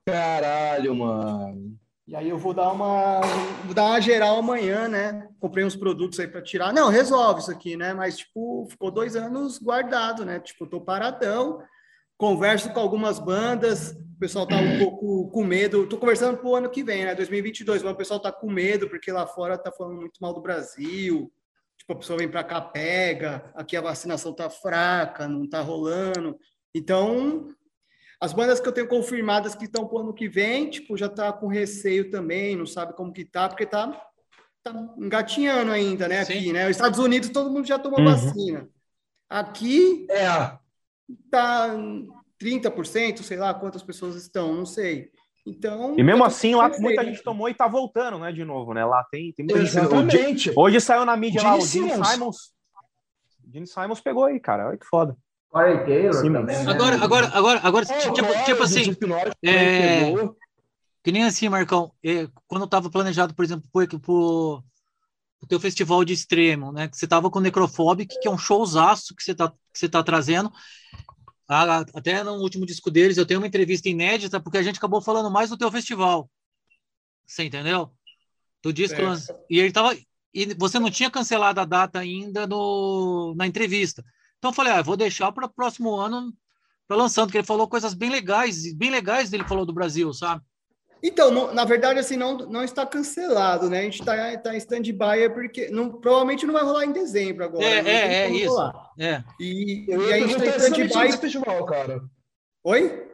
[0.06, 1.80] Caralho, mano.
[2.06, 3.22] E aí eu vou dar uma,
[3.64, 5.30] vou dar uma geral amanhã, né?
[5.40, 6.74] Comprei uns produtos aí para tirar.
[6.74, 7.94] Não, resolve isso aqui, né?
[7.94, 10.40] Mas, tipo, ficou dois anos guardado, né?
[10.40, 11.62] Tipo, eu tô paradão,
[12.18, 15.88] converso com algumas bandas, o pessoal tá um pouco com medo.
[15.88, 17.14] Tô conversando pro ano que vem, né?
[17.14, 20.42] 2022, mas o pessoal tá com medo porque lá fora tá falando muito mal do
[20.42, 21.32] Brasil,
[21.90, 26.38] Tipo, a pessoa vem para cá, pega, aqui a vacinação tá fraca, não tá rolando.
[26.74, 27.48] Então,
[28.22, 31.34] as bandas que eu tenho confirmadas que estão pro ano que vem, tipo, já tá
[31.34, 34.00] com receio também, não sabe como que tá, porque tá,
[34.62, 36.54] tá engatinhando ainda, né, aqui, Sim.
[36.54, 36.66] né?
[36.66, 38.06] Os Estados Unidos todo mundo já tomou uhum.
[38.06, 38.70] vacina.
[39.28, 40.28] Aqui é
[41.32, 41.76] tá
[42.40, 45.12] 30%, sei lá quantas pessoas estão, não sei.
[45.46, 48.86] Então, e mesmo assim, lá muita gente tomou e tá voltando, né, de novo, né?
[48.86, 50.18] Lá tem, tem muita Exatamente.
[50.18, 50.52] gente.
[50.56, 52.38] Hoje, saiu na mídia Gene lá, o Gene Simons.
[53.52, 54.68] Gene Simons pegou aí, cara.
[54.68, 55.18] Olha que foda.
[55.50, 56.72] Corey Taylor também, né?
[56.72, 58.96] Agora, agora, agora, agora, é, tipo, tipo, tipo assim,
[59.44, 60.14] é,
[61.04, 64.64] que nem assim, Marcão, é, quando eu tava planejado, por exemplo, pro, pro,
[65.42, 68.38] o teu festival de extremo, né, que você tava com o Necrophobic, que é um
[68.38, 70.52] showzaço que você tá, que você tá trazendo,
[71.50, 75.32] até no último disco deles eu tenho uma entrevista inédita porque a gente acabou falando
[75.32, 76.30] mais do teu festival.
[77.26, 77.92] Você entendeu?
[78.62, 78.98] Do disco
[79.50, 79.98] e ele tava
[80.32, 84.06] e você não tinha cancelado a data ainda no, na entrevista.
[84.38, 86.32] Então eu falei, ah, vou deixar para o próximo ano
[86.88, 90.44] para lançando, que ele falou coisas bem legais, bem legais dele falou do Brasil, sabe?
[91.02, 93.80] Então, não, na verdade, assim, não, não está cancelado, né?
[93.80, 97.46] A gente está tá em stand-by é porque não, provavelmente não vai rolar em dezembro
[97.46, 97.64] agora.
[97.64, 97.92] É, né?
[97.92, 98.74] é, é isso.
[98.98, 99.24] É.
[99.40, 101.08] E, eu e a gente está em stand-by.
[101.08, 102.02] esse festival, cara.
[102.64, 103.08] Oi?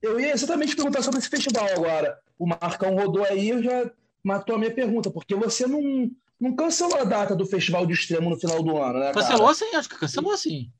[0.00, 2.18] Eu ia exatamente perguntar sobre esse festival agora.
[2.38, 3.90] O Marcão rodou aí e já
[4.22, 6.08] matou a minha pergunta, porque você não,
[6.40, 9.12] não cancelou a data do Festival de Extremo no final do ano, né?
[9.12, 10.70] Cancelou sim, acho que cancelou sim.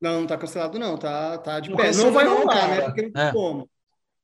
[0.00, 1.92] Não, não tá cancelado, não, tá, tá de pé.
[1.92, 2.80] Não, não vai rolar, né?
[2.80, 3.32] Porque não é.
[3.32, 3.70] como.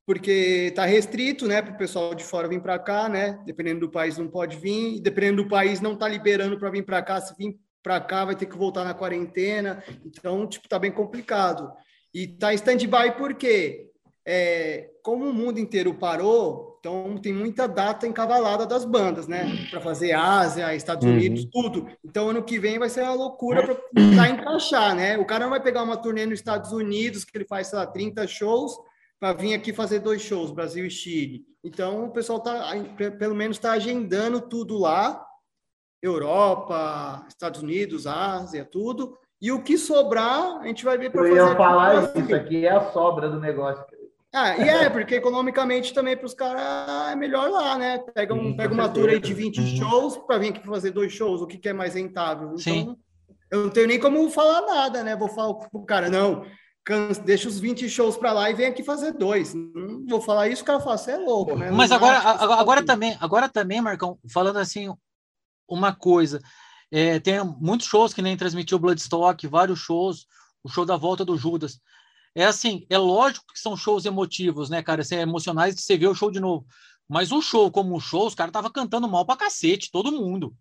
[0.08, 3.38] Porque tá restrito, né, para o pessoal de fora vir para cá, né?
[3.44, 7.02] Dependendo do país não pode vir, dependendo do país não tá liberando para vir para
[7.02, 9.84] cá, se vir para cá vai ter que voltar na quarentena.
[10.06, 11.70] Então, tipo, tá bem complicado.
[12.14, 13.90] E tá em stand-by porque
[14.26, 19.44] é, como o mundo inteiro parou, então tem muita data encavalada das bandas, né?
[19.70, 21.12] Para fazer Ásia, Estados uhum.
[21.12, 21.86] Unidos, tudo.
[22.02, 25.18] Então ano que vem vai ser uma loucura para tentar encaixar, né?
[25.18, 27.86] O cara não vai pegar uma turnê nos Estados Unidos, que ele faz, sei lá,
[27.86, 28.74] 30 shows,
[29.20, 31.44] para vir aqui fazer dois shows, Brasil e Chile.
[31.62, 32.70] Então o pessoal tá,
[33.18, 35.24] pelo menos está agendando tudo lá,
[36.02, 39.16] Europa, Estados Unidos, Ásia, tudo.
[39.40, 41.38] E o que sobrar, a gente vai ver para fazer.
[41.38, 43.84] Eu ia falar isso, aqui é a sobra do negócio.
[44.32, 47.98] Ah, e é, porque economicamente também para os caras é melhor lá, né?
[48.14, 49.66] Pega, um, pega uma tour aí de 20 uhum.
[49.76, 52.48] shows para vir aqui fazer dois shows, o que, que é mais rentável.
[52.48, 52.96] Então, Sim.
[53.50, 55.16] eu não tenho nem como falar nada, né?
[55.16, 56.44] Vou falar pro cara, não,
[57.24, 59.54] deixa os 20 shows para lá e vem aqui fazer dois.
[59.54, 61.70] Não vou falar isso, o cara fala, você é louco, né?
[61.70, 64.92] Mas agora, agora, agora também, agora também, Marcão, falando assim,
[65.68, 66.40] uma coisa.
[66.90, 70.26] É, tem muitos shows que nem transmitiu Bloodstock, vários shows,
[70.62, 71.80] o show da volta do Judas.
[72.34, 75.02] É assim, é lógico que são shows emotivos, né, cara?
[75.02, 76.66] Assim, é emocionais de você ver o show de novo.
[77.08, 80.54] Mas o show, como o show, os caras estavam cantando mal pra cacete, todo mundo.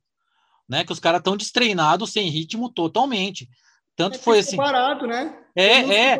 [0.67, 0.83] Né?
[0.83, 3.49] Que os caras estão destreinados, sem ritmo totalmente.
[3.97, 4.55] Tanto é foi assim.
[4.55, 5.33] parado, né?
[5.55, 6.17] É, é.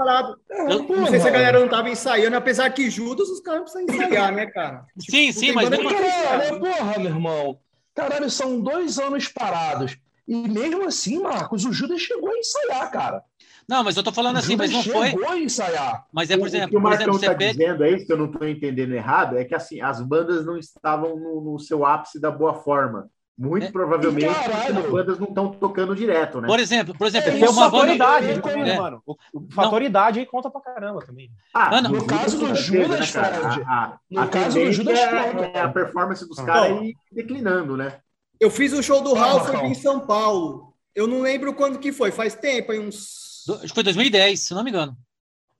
[0.67, 3.83] Eu, não sei se a galera não tava ensaiando, apesar que Judas os caras precisam
[3.83, 4.83] ensaiar, né, cara?
[4.99, 5.69] Tipo, sim, sim, mas.
[5.69, 5.87] Mesmo...
[5.87, 7.59] Caralho, porra, meu irmão.
[7.93, 9.95] Caralho, são dois anos parados.
[10.27, 13.23] E mesmo assim, Marcos, o Judas chegou a ensaiar, cara.
[13.69, 15.43] Não, mas eu tô falando assim, mas não foi.
[15.43, 16.07] ensaiar.
[16.11, 16.67] Mas é, por exemplo.
[16.67, 17.51] O que o Marcão está pega...
[17.51, 20.57] dizendo é isso, que eu não estou entendendo errado, é que assim, as bandas não
[20.57, 23.07] estavam no, no seu ápice da boa forma.
[23.37, 23.71] Muito é.
[23.71, 24.79] provavelmente Caralho.
[24.79, 26.47] as bandas não estão tocando direto, né?
[26.47, 27.93] Por exemplo, por exemplo, é, tem uma banda.
[27.93, 28.77] Idade, é.
[28.77, 29.01] mano.
[29.05, 29.87] O, o fator não.
[29.87, 31.29] idade aí conta pra caramba também.
[31.53, 35.51] Ah, não, no, no caso do Judas, né, a, a, a caso do Judas, é,
[35.53, 37.99] é a performance dos caras aí declinando, né?
[38.39, 40.73] Eu fiz o show do Ralph aqui em São Paulo.
[40.95, 44.53] Eu não lembro quando que foi, faz tempo, aí uns Acho que foi 2010, se
[44.53, 44.97] não me engano.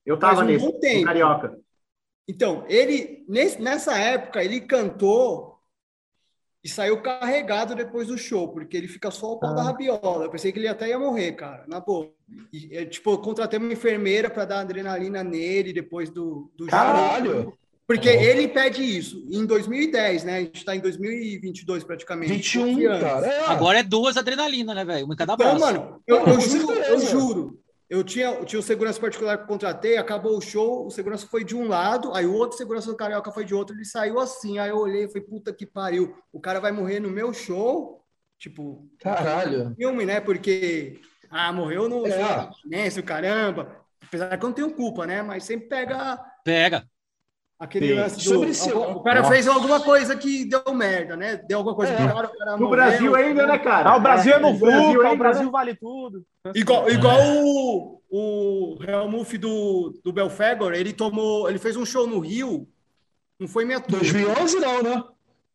[0.06, 1.06] Eu tava um nesse, tempo.
[1.06, 1.58] Carioca.
[2.28, 5.57] Então, ele, nessa época, ele cantou
[6.68, 9.54] e saiu carregado depois do show, porque ele fica só o pau ah.
[9.54, 10.26] da rabiola.
[10.26, 12.12] Eu pensei que ele até ia morrer, cara, na boa.
[12.52, 17.54] E, tipo, eu contratei uma enfermeira para dar adrenalina nele depois do, do Caralho!
[17.88, 18.12] Porque oh.
[18.12, 20.36] ele pede isso em 2010, né?
[20.36, 22.34] A gente está em 2022 praticamente.
[22.34, 23.26] 21, cara.
[23.26, 23.46] É.
[23.46, 25.06] Agora é duas adrenalina, né, velho?
[25.06, 25.72] Uma em cada então, braço.
[25.72, 27.60] Então, mano, eu, eu, juro, eu juro.
[27.90, 31.26] Eu tinha, eu tinha o segurança particular que eu contratei, acabou o show, o segurança
[31.26, 34.20] foi de um lado, aí o outro segurança do Carioca foi de outro, ele saiu
[34.20, 37.34] assim, aí eu olhei e falei, puta que pariu, o cara vai morrer no meu
[37.34, 38.04] show,
[38.38, 38.86] tipo...
[39.00, 39.74] Caralho!
[39.76, 42.50] Filme, né, porque, ah, morreu no é.
[42.62, 43.74] silêncio, caramba,
[44.06, 46.20] apesar que eu não tenho culpa, né, mas sempre pega...
[46.44, 46.86] Pega!
[47.60, 48.22] Aquele lance do.
[48.22, 49.34] Sobre o, o cara Nossa.
[49.34, 51.38] fez alguma coisa que deu merda, né?
[51.38, 51.96] Deu alguma coisa é.
[51.96, 53.90] o cara No Brasil ainda, né, cara?
[53.90, 55.52] Ah, o Brasil é, no é, Brasil, o Brasil né?
[55.52, 56.24] vale tudo.
[56.54, 57.42] Igual, igual é.
[57.42, 61.50] o, o Helmut do, do Belfegor, ele tomou.
[61.50, 62.68] Ele fez um show no Rio.
[63.40, 64.04] Não foi minha turma.
[64.04, 65.04] 2011, não, né?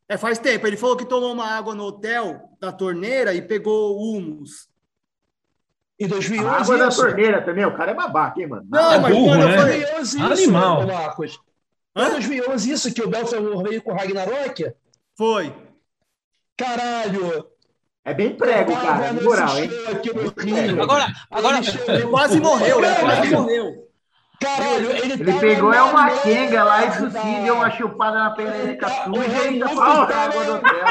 [0.08, 0.66] É, faz tempo.
[0.66, 4.68] Ele falou que tomou uma água no hotel da torneira e pegou humus.
[6.00, 6.48] Em 2011.
[6.48, 7.00] A água isso.
[7.00, 8.66] da torneira também, o cara é babaca, hein, mano?
[8.68, 9.58] Não, é mas burro, quando né?
[9.58, 10.20] foi.
[10.20, 10.86] Animal.
[10.86, 11.40] Marcos.
[11.94, 12.10] Hã?
[12.10, 14.72] 2011 isso que o Belfort veio com o Ragnarok?
[15.16, 15.52] Foi.
[16.56, 17.46] Caralho!
[18.04, 19.70] É bem prego, cara, na moral, hein?
[20.80, 23.88] Agora, agora ele quase morreu, ele quase morreu.
[24.40, 28.88] Caralho, ele, ele pegou é uma quenga lá e Suci deu uma chupada na perereca
[29.04, 30.84] suja e ainda falou água do hotel.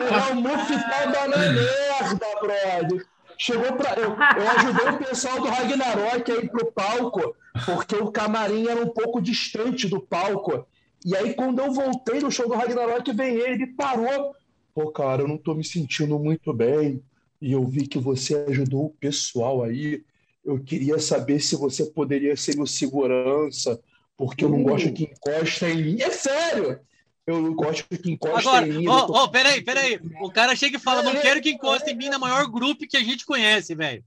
[0.00, 3.06] É o Muff tava na merda, brother.
[3.42, 3.94] Chegou pra.
[3.94, 7.34] Eu, eu ajudei o pessoal do Ragnarok a ir pro palco,
[7.64, 10.66] porque o camarim era um pouco distante do palco.
[11.06, 14.34] E aí, quando eu voltei no show do Ragnarok, vem ele e parou.
[14.74, 17.02] Pô, cara, eu não tô me sentindo muito bem.
[17.40, 20.04] E eu vi que você ajudou o pessoal aí.
[20.44, 23.80] Eu queria saber se você poderia ser meu segurança,
[24.18, 26.02] porque eu não gosto que encosta em mim.
[26.02, 26.78] É sério!
[27.26, 28.88] Eu não gosto que encoste Agora, em mim.
[28.88, 29.12] Ó, tô...
[29.12, 30.00] oh, peraí, peraí.
[30.20, 32.96] O cara chega e fala: não quero que encoste em mim na maior grupo que
[32.96, 34.02] a gente conhece, velho.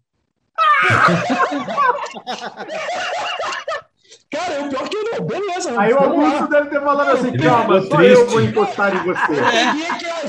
[4.33, 5.79] Cara, o pior que não, beleza.
[5.79, 8.19] Aí o Augusto deve ter falado assim: calma, só triste.
[8.19, 9.33] eu vou encostar em você.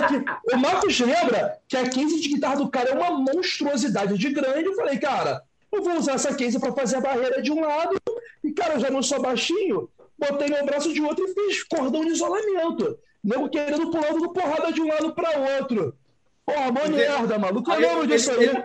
[0.04, 0.54] É.
[0.54, 4.66] O Marcos lembra que a case de guitarra do cara é uma monstruosidade de grande.
[4.66, 5.40] Eu falei, cara,
[5.72, 7.96] eu vou usar essa case para fazer a barreira de um lado.
[8.42, 9.88] E, cara, eu já não sou baixinho
[10.18, 12.98] botei meu braço de outro e fiz cordão de isolamento.
[13.22, 15.96] Nego querendo pulando do porrada de um lado para outro.
[16.44, 17.72] Porra, mó merda, maluco.
[17.72, 18.44] Eu lembro disso aí.
[18.44, 18.64] Ele,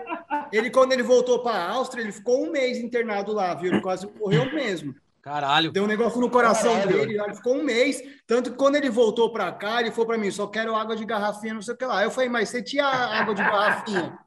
[0.52, 3.72] ele, quando ele voltou para a Áustria, ele ficou um mês internado lá, viu?
[3.72, 4.94] Ele quase morreu mesmo.
[5.22, 5.72] Caralho.
[5.72, 6.98] Deu um negócio no coração Caralho.
[6.98, 8.02] dele, ele ficou um mês.
[8.26, 11.04] Tanto que quando ele voltou para cá, ele falou para mim: só quero água de
[11.04, 12.02] garrafinha, não sei o que lá.
[12.02, 14.18] Eu falei, mas você tinha água de garrafinha?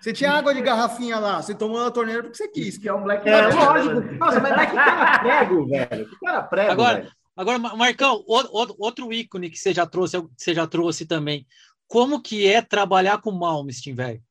[0.00, 2.78] Você tinha água de garrafinha lá, você tomou na torneira porque você quis.
[2.78, 4.00] Que é um black É, lógico.
[4.18, 6.08] Nossa, mas, mas que cara prego, velho.
[6.08, 7.12] Que cara prego, Agora, velho.
[7.36, 11.46] agora Marcão, outro, outro ícone que você já trouxe, que você já trouxe também.
[11.86, 14.22] Como que é trabalhar com Malmsteen, velho?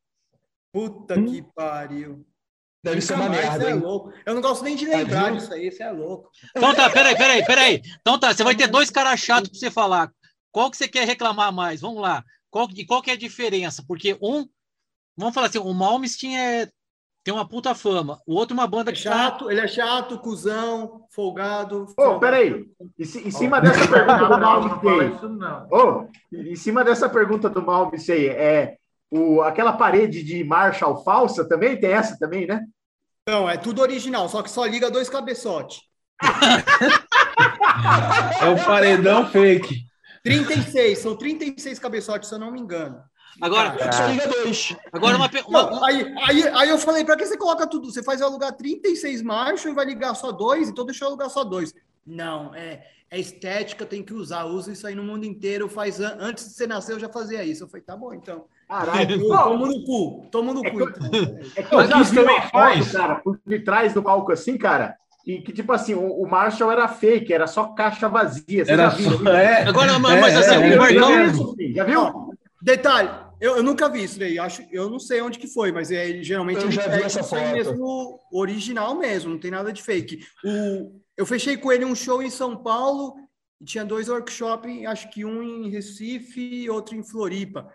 [0.74, 1.26] Puta hum?
[1.26, 2.26] que pariu.
[2.82, 4.13] Deve ser uma merda, é louco.
[4.26, 6.32] Eu não gosto nem de lembrar disso aí, você é louco.
[6.55, 7.82] Então tá, peraí, peraí, peraí.
[7.99, 10.11] Então tá, você vai ter dois caras chatos pra você falar.
[10.51, 11.82] Qual que você quer reclamar mais?
[11.82, 12.24] Vamos lá.
[12.49, 13.84] Qual, e qual que é a diferença?
[13.86, 14.47] Porque um,
[15.20, 16.70] vamos falar assim, o Malmsteen é,
[17.24, 18.20] tem uma puta fama.
[18.26, 19.51] O outro uma banda é que tá chato, tá...
[19.51, 21.86] ele é chato, cuzão, folgado.
[21.97, 22.65] Ô, oh, peraí.
[22.97, 23.61] Em, em cima oh.
[23.61, 25.20] dessa pergunta do Malmsteen.
[25.72, 28.78] Oh, em cima dessa pergunta do Malmsteen, é
[29.11, 32.65] o, aquela parede de Marshall falsa também tem essa também, né?
[33.28, 35.82] Não, é tudo original, só que só liga dois cabeçotes.
[38.41, 39.86] é o paredão fake.
[40.24, 43.01] 36, são 36 cabeçotes, se eu não me engano.
[43.42, 44.76] Agora, só liga dois.
[44.92, 45.72] Agora uma, uma...
[45.72, 47.92] Não, aí, aí, aí eu falei, para que você coloca tudo?
[47.92, 51.44] Você faz alugar 36 Marshall e vai ligar só dois, então deixa eu alugar só
[51.44, 51.74] dois.
[52.06, 54.46] Não, é, é estética, tem que usar.
[54.46, 55.70] Usa isso aí no mundo inteiro.
[55.70, 57.64] Faz antes de você nascer, eu já fazia isso.
[57.64, 58.46] Eu falei, tá bom, então.
[58.68, 60.82] Caralho, toma no cu, toma no é cu.
[60.84, 61.40] Então.
[61.56, 64.96] É que eu já vi também faz, cara, por detrás do palco assim, cara.
[65.26, 68.66] E que, tipo assim, o, Marshall era fake, era só caixa vazia.
[68.66, 71.56] Você era viu, só, é, Agora, mas é, assim, é, o Marcão.
[71.76, 72.29] Já viu?
[72.62, 74.38] Detalhe, eu, eu, nunca vi isso daí.
[74.38, 77.41] Acho, eu não sei onde que foi, mas é, geralmente eu já vi essa foto.
[77.41, 80.26] mesmo original mesmo, não tem nada de fake.
[80.43, 83.16] O, eu fechei com ele um show em São Paulo
[83.62, 87.70] e tinha dois workshops, acho que um em Recife e outro em Floripa.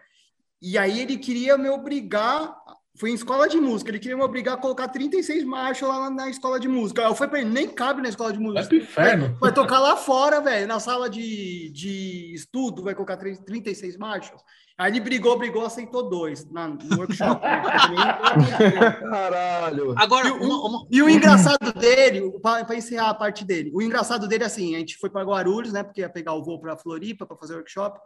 [0.61, 2.55] E aí ele queria me obrigar,
[2.99, 6.29] foi em escola de música, ele queria me obrigar a colocar 36 marchas lá na
[6.29, 7.03] escola de música.
[7.03, 8.61] Eu falei para ele, nem cabe na escola de música.
[8.61, 9.29] Vai pro inferno.
[9.29, 14.41] Vai, vai tocar lá fora, velho, na sala de, de estudo, vai colocar 36 marchas.
[14.77, 17.41] Aí ele brigou, brigou, aceitou dois na, no workshop.
[19.09, 19.95] Caralho.
[19.97, 20.87] Agora, e, uma, uma...
[20.91, 24.81] e o engraçado dele, para encerrar a parte dele, o engraçado dele é assim: a
[24.81, 25.85] gente foi para Guarulhos, né?
[25.85, 28.01] Porque ia pegar o voo para Floripa para fazer workshop.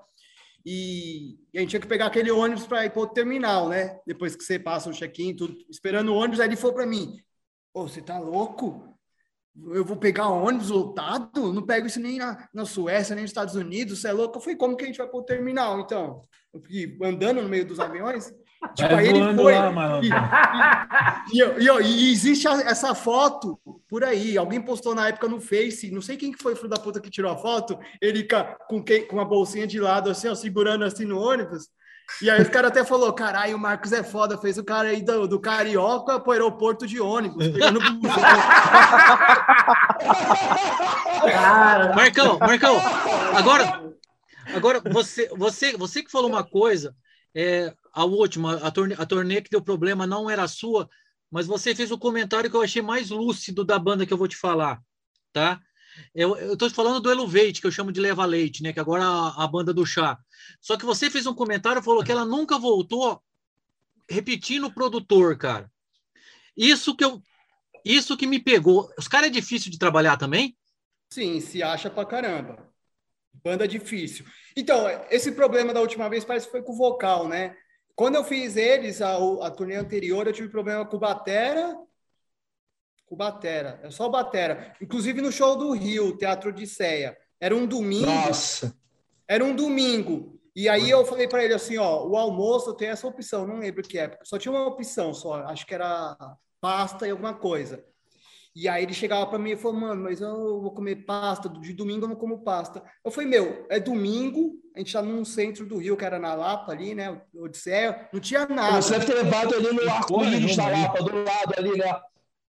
[0.66, 3.98] E, e, a gente tinha que pegar aquele ônibus para ir para o terminal, né?
[4.06, 7.18] Depois que você passa o check-in, tudo, esperando o ônibus, aí ele falou para mim:
[7.72, 8.87] Ô, você tá louco?
[9.72, 11.52] Eu vou pegar ônibus lotado?
[11.52, 14.38] Não pego isso nem na, na Suécia, nem nos Estados Unidos, você é louco?
[14.38, 16.22] Eu falei: como que a gente vai para o terminal, então?
[17.02, 18.32] andando no meio dos aviões.
[18.74, 19.54] Tipo, aí ele foi.
[19.54, 20.00] Lá,
[21.32, 24.36] e, e, e, e, existe essa foto por aí.
[24.36, 25.90] Alguém postou na época no Face.
[25.90, 27.78] Não sei quem que foi o filho da puta que tirou a foto.
[28.00, 28.26] Ele
[28.68, 31.68] com, com a bolsinha de lado, assim, ó, segurando assim no ônibus.
[32.22, 35.02] E aí os caras até falou: caralho, o Marcos é foda, fez o cara aí
[35.02, 37.80] do, do Carioca pro aeroporto de ônibus, pegando
[41.94, 42.76] Marcão, Marcão,
[43.36, 43.88] agora,
[44.54, 46.96] Agora, você, você, você que falou uma coisa,
[47.34, 50.88] é, a última, a, torne, a torneia que deu problema não era sua,
[51.30, 54.18] mas você fez o um comentário que eu achei mais lúcido da banda que eu
[54.18, 54.80] vou te falar,
[55.32, 55.60] tá?
[56.14, 58.72] Eu estou falando do Elevate, que eu chamo de Leva Leite, né?
[58.72, 60.18] Que agora é a, a banda do chá.
[60.60, 63.22] Só que você fez um comentário falou que ela nunca voltou
[64.08, 65.70] repetindo o produtor, cara.
[66.56, 67.22] Isso que eu,
[67.84, 68.90] isso que me pegou.
[68.98, 70.56] Os caras é difícil de trabalhar também?
[71.10, 72.68] Sim, se acha pra caramba.
[73.44, 74.24] Banda difícil.
[74.56, 77.56] Então, esse problema da última vez parece que foi com o vocal, né?
[77.94, 81.76] Quando eu fiz eles, a, a turnê anterior, eu tive problema com Batera.
[83.08, 83.80] Com o Batera.
[83.82, 84.74] É só o Batera.
[84.80, 87.16] Inclusive no show do Rio, Teatro Odisseia.
[87.40, 88.06] Era um domingo.
[88.06, 88.76] Nossa!
[89.26, 90.38] Era um domingo.
[90.54, 93.80] E aí eu falei para ele assim, ó, o almoço tem essa opção, não lembro
[93.80, 96.16] o que é, só tinha uma opção só, acho que era
[96.60, 97.84] pasta e alguma coisa.
[98.56, 101.72] E aí ele chegava para mim e falou, mano, mas eu vou comer pasta, de
[101.72, 102.82] domingo eu não como pasta.
[103.04, 106.34] Eu falei, meu, é domingo, a gente tá num centro do Rio, que era na
[106.34, 108.82] Lapa ali, né, Odisseia, não tinha nada.
[108.82, 112.00] Você deve ter levado ali no arco-íris da Lapa, do lado ali, né?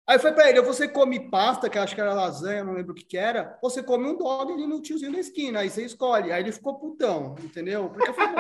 [0.10, 2.94] Aí foi para ele, ou você come pasta, que acho que era lasanha, não lembro
[2.94, 5.70] o que que era, ou você come um dog ali no tiozinho da esquina, aí
[5.70, 6.32] você escolhe.
[6.32, 7.90] Aí ele ficou putão, entendeu?
[7.90, 8.36] Porque eu falei,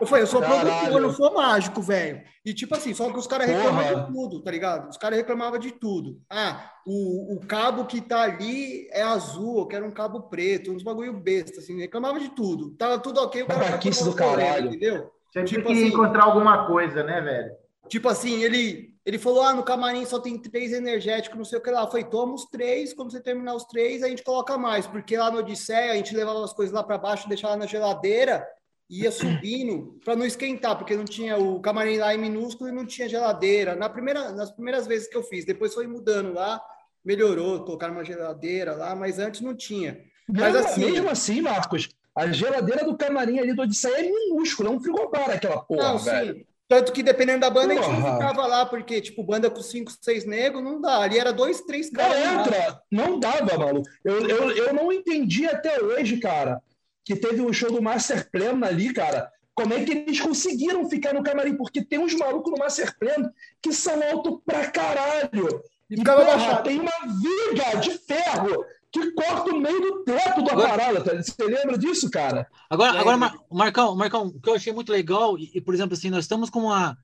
[0.00, 2.20] eu, falei, eu sou produtor, não sou mágico, velho.
[2.44, 4.90] E tipo assim, só que os caras reclamavam de tudo, tá ligado?
[4.90, 6.20] Os caras reclamavam de tudo.
[6.28, 10.82] Ah, o, o cabo que tá ali é azul, eu quero um cabo preto, uns
[10.82, 12.70] bagulho besta, assim, reclamava de tudo.
[12.70, 13.76] Tava tudo ok, o cara...
[13.76, 14.66] do caralho.
[14.66, 15.12] Entendeu?
[15.32, 17.52] Sempre tipo que assim, encontrar alguma coisa, né, velho?
[17.88, 21.62] Tipo assim, ele ele falou: ah, no camarim só tem três energéticos, não sei o
[21.62, 21.86] que lá.
[21.86, 24.86] Falei: toma os três, quando você terminar os três, a gente coloca mais.
[24.86, 28.46] Porque lá no Odisseia, a gente levava as coisas lá para baixo, deixava na geladeira,
[28.90, 32.84] ia subindo para não esquentar, porque não tinha o camarim lá em minúsculo e não
[32.84, 33.74] tinha geladeira.
[33.74, 36.62] Na primeira, nas primeiras vezes que eu fiz, depois foi mudando lá,
[37.02, 40.04] melhorou, colocaram uma geladeira lá, mas antes não tinha.
[40.28, 44.68] Mas mesmo, assim, mesmo assim, Marcos, a geladeira do camarim ali do Odisseia é minúscula,
[44.68, 46.34] é um frigobar aquela porra, não, velho.
[46.34, 46.47] Sim.
[46.68, 47.86] Tanto que dependendo da banda, porra.
[47.86, 51.00] a gente não ficava lá, porque, tipo, banda com cinco, seis negros, não dá.
[51.00, 52.18] Ali era dois, três caras.
[52.22, 53.88] Não entra, não dava, maluco.
[54.04, 56.60] Eu, eu, eu não entendi até hoje, cara,
[57.02, 59.32] que teve um show do Master Plan ali, cara.
[59.54, 61.56] Como é que eles conseguiram ficar no camarim?
[61.56, 63.30] Porque tem uns malucos no Master Plan
[63.62, 65.48] que são alto pra caralho.
[65.90, 70.52] E, ficava porra, tem uma viga de ferro que corta o meio do teto da
[70.52, 71.04] agora, parada.
[71.04, 71.22] Tá?
[71.22, 72.48] Você lembra disso, cara?
[72.70, 73.16] Agora, é, agora
[73.50, 76.48] Marcão, Marcão, o que eu achei muito legal, e, e, por exemplo, assim, nós estamos
[76.48, 76.96] com uma,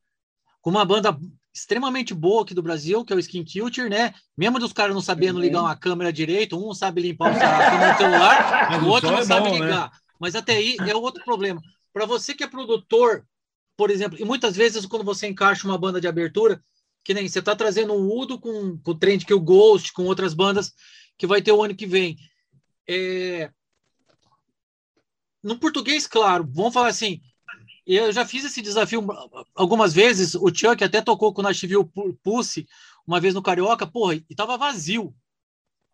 [0.63, 1.17] com uma banda
[1.55, 4.13] extremamente boa aqui do Brasil, que é o Skin Culture, né?
[4.37, 8.89] Mesmo dos caras não sabendo ligar uma câmera direito, um sabe limpar o celular, o
[8.89, 9.67] outro não é sabe bom, né?
[9.67, 9.91] ligar.
[9.91, 9.99] Né?
[10.19, 11.61] Mas até aí é outro problema.
[11.93, 13.25] Para você que é produtor,
[13.77, 16.61] por exemplo, e muitas vezes quando você encaixa uma banda de abertura,
[17.05, 20.05] que nem você está trazendo um Udo com, com o Trend que o Ghost, com
[20.05, 20.73] outras bandas
[21.19, 22.17] que vai ter o ano que vem.
[22.89, 23.51] É...
[25.43, 27.21] No português, claro, vamos falar assim,
[27.87, 29.07] eu já fiz esse desafio
[29.55, 30.35] algumas vezes.
[30.35, 31.89] O Chuck até tocou com o Nashville
[32.23, 32.67] Pulse
[33.07, 35.15] uma vez no Carioca, porra, e tava vazio.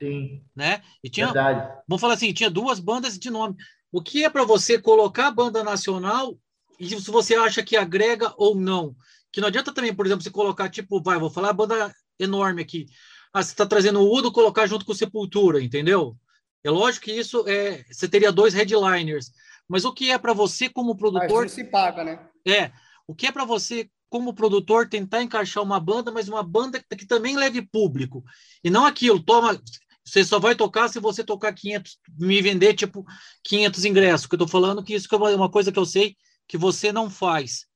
[0.01, 0.43] Sim.
[0.55, 0.83] Né?
[1.03, 1.83] E tinha, Verdade.
[1.89, 3.57] vamos falar assim, tinha duas bandas de nome.
[3.93, 6.39] O que é para você colocar a banda nacional
[6.79, 8.95] e se você acha que agrega ou não?
[9.33, 12.63] Que não adianta também, por exemplo, você colocar, tipo, vai, vou falar a banda enorme
[12.63, 12.87] aqui.
[13.33, 16.17] Ah, você está trazendo o Udo colocar junto com Sepultura, entendeu?
[16.65, 17.85] É lógico que isso é.
[17.91, 19.31] Você teria dois headliners.
[19.69, 21.49] Mas o que é para você como produtor?
[21.49, 22.19] se paga, né?
[22.47, 22.73] É.
[23.07, 27.07] O que é para você como produtor tentar encaixar uma banda, mas uma banda que
[27.07, 28.25] também leve público
[28.63, 29.23] e não aquilo.
[29.23, 29.61] Toma,
[30.05, 33.05] você só vai tocar se você tocar 500, me vender tipo
[33.45, 34.27] 500 ingressos.
[34.27, 36.17] Que eu tô falando que isso é uma coisa que eu sei
[36.49, 37.67] que você não faz,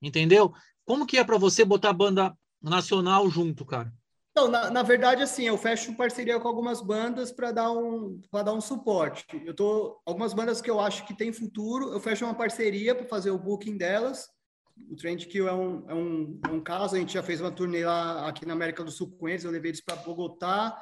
[0.00, 0.54] entendeu?
[0.84, 2.32] Como que é para você botar banda
[2.62, 3.92] nacional junto, cara?
[4.34, 8.44] Não, na, na, verdade, assim, eu fecho parceria com algumas bandas para dar um para
[8.44, 9.24] dar um suporte.
[9.44, 13.06] Eu tô algumas bandas que eu acho que tem futuro, eu fecho uma parceria para
[13.06, 14.28] fazer o booking delas.
[14.88, 17.50] O Trend Kill é um, é um, é um caso, a gente já fez uma
[17.50, 20.80] turnê lá aqui na América do Sul com eles, eu levei eles para Bogotá,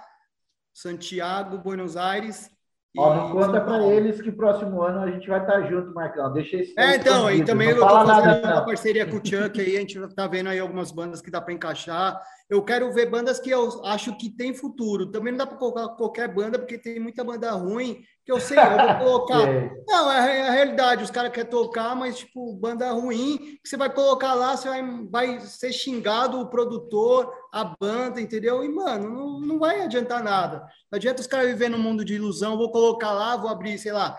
[0.73, 2.51] Santiago, Buenos Aires
[2.99, 6.33] Ó, não conta para eles que próximo ano a gente vai estar tá junto, Marcão.
[6.33, 6.75] Deixa esse.
[6.77, 9.81] É, então, aí também eu tô fazendo nada, uma parceria com o Chuck aí, a
[9.81, 12.21] gente tá vendo aí algumas bandas que dá para encaixar.
[12.51, 15.11] Eu quero ver bandas que eu acho que tem futuro.
[15.13, 18.59] Também não dá para colocar qualquer banda, porque tem muita banda ruim que eu sei,
[18.59, 19.49] eu vou colocar.
[19.49, 19.71] é.
[19.87, 21.05] Não, é a realidade.
[21.05, 24.83] Os caras querem tocar, mas, tipo, banda ruim, que você vai colocar lá, você vai,
[25.11, 28.65] vai ser xingado o produtor, a banda, entendeu?
[28.65, 30.67] E, mano, não, não vai adiantar nada.
[30.91, 33.93] Não adianta os caras viver num mundo de ilusão, vou colocar lá, vou abrir, sei
[33.93, 34.19] lá,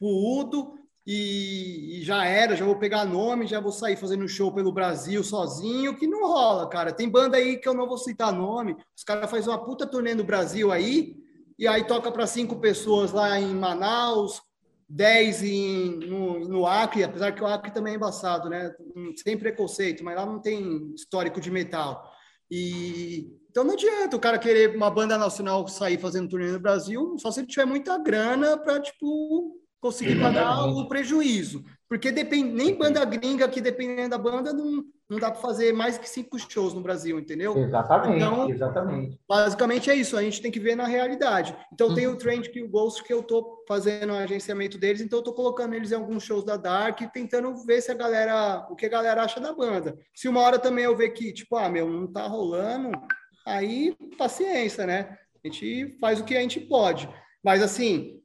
[0.00, 0.74] Udo,
[1.06, 5.24] e, e, já era, já vou pegar nome, já vou sair fazendo show pelo Brasil
[5.24, 6.92] sozinho, que não rola, cara.
[6.92, 10.14] Tem banda aí que eu não vou citar nome, os caras fazem uma puta turnê
[10.14, 11.16] no Brasil aí,
[11.58, 14.40] e aí toca para cinco pessoas lá em Manaus,
[14.88, 18.72] dez em, no, no Acre, apesar que o Acre também é embaçado, né?
[19.16, 22.08] Sem preconceito, mas lá não tem histórico de metal.
[22.50, 27.16] E então não adianta o cara querer uma banda nacional sair fazendo turnê no Brasil,
[27.18, 31.64] só se ele tiver muita grana para tipo conseguir pagar o prejuízo.
[31.88, 35.96] Porque depende, nem banda gringa que dependendo da banda não, não dá para fazer mais
[35.96, 37.56] que cinco shows no Brasil, entendeu?
[37.56, 39.18] Exatamente, então, exatamente.
[39.26, 41.56] Basicamente é isso, a gente tem que ver na realidade.
[41.72, 41.94] Então uhum.
[41.94, 45.22] tem o Trend que o Ghost que eu tô fazendo o agenciamento deles, então eu
[45.22, 48.84] tô colocando eles em alguns shows da Dark tentando ver se a galera, o que
[48.84, 49.96] a galera acha da banda.
[50.14, 52.90] Se uma hora também eu ver que, tipo, ah, meu, não tá rolando,
[53.46, 55.16] aí paciência, né?
[55.42, 57.08] A gente faz o que a gente pode.
[57.42, 58.20] Mas assim,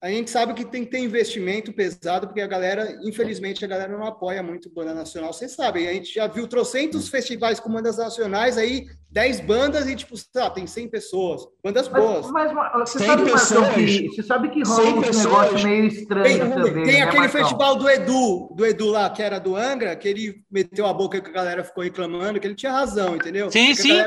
[0.00, 3.96] a gente sabe que tem que ter investimento pesado, porque a galera, infelizmente, a galera
[3.96, 5.32] não apoia muito banda nacional.
[5.32, 9.96] Vocês sabem, a gente já viu trocentos festivais com bandas nacionais aí, 10 bandas e,
[9.96, 11.42] tipo, tá, tem 100 pessoas.
[11.64, 12.30] Bandas boas.
[12.30, 16.38] Mas, mas você, sabe, pessoas, que, você sabe que rola um negócio meio estranho tem,
[16.38, 16.84] também.
[16.84, 17.40] Tem né, aquele Marcão?
[17.40, 21.20] festival do Edu, do Edu lá, que era do Angra, que ele meteu a boca
[21.20, 23.50] que a galera ficou reclamando, que ele tinha razão, entendeu?
[23.50, 24.00] Sim, Porque sim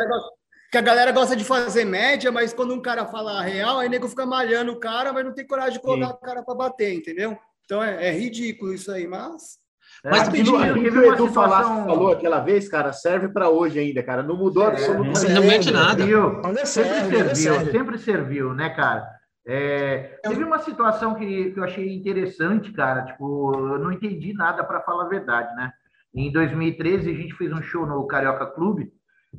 [0.72, 3.88] que a galera gosta de fazer média, mas quando um cara fala a real, aí
[3.88, 6.14] o nego fica malhando o cara, mas não tem coragem de colocar Sim.
[6.14, 7.38] o cara para bater, entendeu?
[7.66, 9.60] Então é, é, ridículo isso aí, mas.
[10.04, 11.86] Mas é, aquilo, aquilo que o Edu situação...
[11.86, 14.24] falou aquela vez, cara, serve para hoje ainda, cara.
[14.24, 16.66] Não mudou é, absolutamente não mete nada.
[16.66, 19.06] Sempre serviu, sempre serviu, né, cara?
[19.46, 23.04] É, teve uma situação que, que eu achei interessante, cara.
[23.04, 25.72] Tipo, eu não entendi nada para falar a verdade, né?
[26.16, 28.92] Em 2013 a gente fez um show no Carioca Clube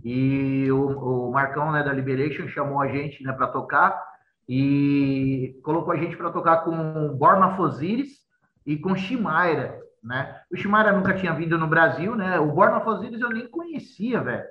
[0.05, 4.01] e o, o Marcão né, da Liberation chamou a gente né, para tocar
[4.49, 8.22] e colocou a gente para tocar com Borma Fosiris
[8.66, 10.40] e com Shimaira, né?
[10.51, 12.38] O Shimaira nunca tinha vindo no Brasil, né?
[12.40, 14.45] O Born of Osiris eu nem conhecia, velho.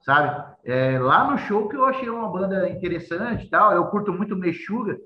[0.00, 0.54] Sabe?
[0.64, 3.72] É, lá no show que eu achei uma banda interessante tal.
[3.72, 4.96] Eu curto muito Meshuga.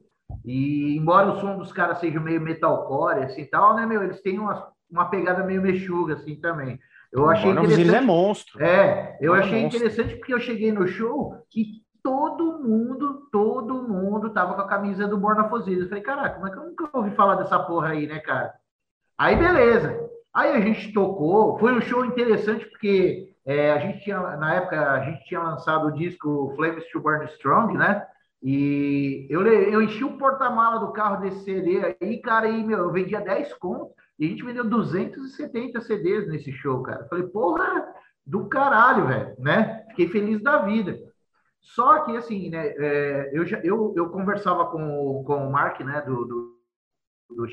[0.45, 4.03] E embora o som dos caras seja meio metalcore, assim tal, né, meu?
[4.03, 6.79] Eles têm uma, uma pegada meio Meshuga, assim, também.
[7.13, 7.97] Eu achei Born interessante.
[7.97, 8.63] é monstro.
[8.63, 14.31] É, eu é achei interessante porque eu cheguei no show e todo mundo, todo mundo
[14.31, 15.83] tava com a camisa do Born of Osiris.
[15.83, 18.55] Eu falei, caraca, como é que eu nunca ouvi falar dessa porra aí, né, cara?
[19.19, 20.09] Aí, beleza.
[20.33, 24.93] Aí a gente tocou, foi um show interessante porque é, a gente tinha, na época,
[24.93, 28.07] a gente tinha lançado o disco Flames to Burn Strong, né?
[28.43, 32.93] E eu, eu enchi o porta-mala do carro desse CD aí, cara, e meu, eu
[32.93, 37.07] vendia 10 contos e a gente vendeu 270 CDs nesse show, cara.
[37.09, 37.87] Falei, porra,
[38.27, 39.87] do caralho, velho, né?
[39.89, 40.99] Fiquei feliz da vida.
[41.63, 46.03] Só que, assim, né, é, eu, já, eu, eu conversava com, com o Mark, né,
[46.03, 46.57] do, do,
[47.35, 47.47] do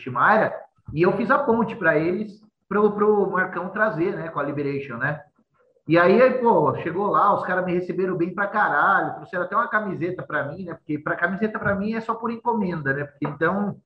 [0.94, 4.98] e eu fiz a ponte para eles, para o Marcão trazer, né, com a Liberation,
[4.98, 5.22] né?
[5.88, 9.70] E aí, pô, chegou lá, os caras me receberam bem pra caralho, trouxeram até uma
[9.70, 10.74] camiseta para mim, né?
[10.74, 13.06] Porque para camiseta para mim é só por encomenda, né?
[13.06, 13.80] Porque então.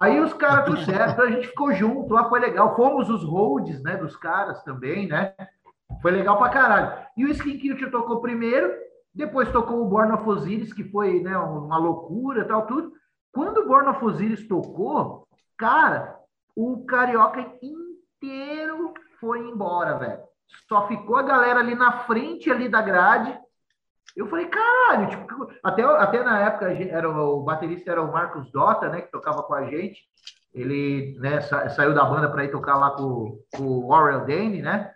[0.00, 2.76] Aí os caras trouxeram, a gente ficou junto, lá foi legal.
[2.76, 5.32] Fomos os holds, né, dos caras também, né?
[6.02, 7.06] Foi legal pra caralho.
[7.16, 8.70] E o Skin Kill tocou primeiro,
[9.14, 12.92] depois tocou o Born of Osiris, que foi né, uma loucura tal, tudo.
[13.32, 15.26] Quando o Born of Osiris tocou,
[15.56, 16.20] cara,
[16.54, 20.20] o carioca inteiro foi embora, velho.
[20.68, 23.38] Só ficou a galera ali na frente ali da grade.
[24.18, 28.88] Eu falei, caralho, tipo, até, até na época era o baterista era o Marcos Dota,
[28.88, 30.02] né, que tocava com a gente.
[30.52, 34.60] Ele né, sa, saiu da banda para ir tocar lá com, com o Warrell Dane,
[34.60, 34.92] né?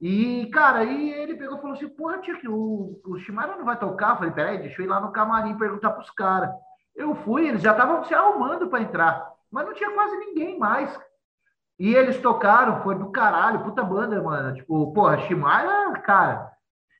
[0.00, 3.64] E, cara, aí ele pegou e falou assim: Porra, tia, que o, o Shimara não
[3.66, 4.12] vai tocar.
[4.12, 6.48] Eu falei: Peraí, deixa eu ir lá no camarim perguntar pros caras.
[6.94, 10.98] Eu fui, eles já estavam se arrumando para entrar, mas não tinha quase ninguém mais.
[11.78, 14.54] E eles tocaram, foi do caralho, puta banda, mano.
[14.54, 16.55] Tipo, porra, Shimara, cara.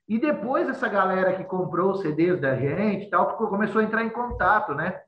[0.08, 4.08] E depois essa galera que comprou os CDs da gente tal, começou a entrar em
[4.08, 5.00] contato, né?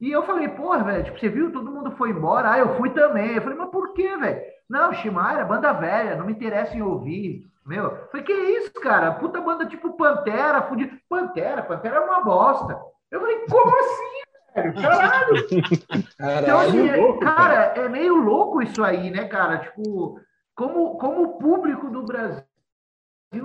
[0.00, 2.52] E eu falei, porra, velho, tipo, você viu, todo mundo foi embora.
[2.52, 3.34] Ah, eu fui também.
[3.34, 4.40] Eu falei, mas por quê, velho?
[4.68, 7.44] Não, Shimara, banda velha, não me interessa em ouvir.
[7.66, 9.12] Meu, falei, que isso, cara?
[9.12, 10.96] Puta banda tipo Pantera, fudido.
[11.08, 12.80] Pantera, Pantera é uma bosta.
[13.10, 14.20] Eu falei, como assim,
[14.56, 14.74] velho?
[14.80, 15.46] Caralho!
[16.18, 19.58] Caralho então, assim, é, cara, é meio louco isso aí, né, cara?
[19.58, 20.18] Tipo,
[20.56, 22.42] como, como o público do Brasil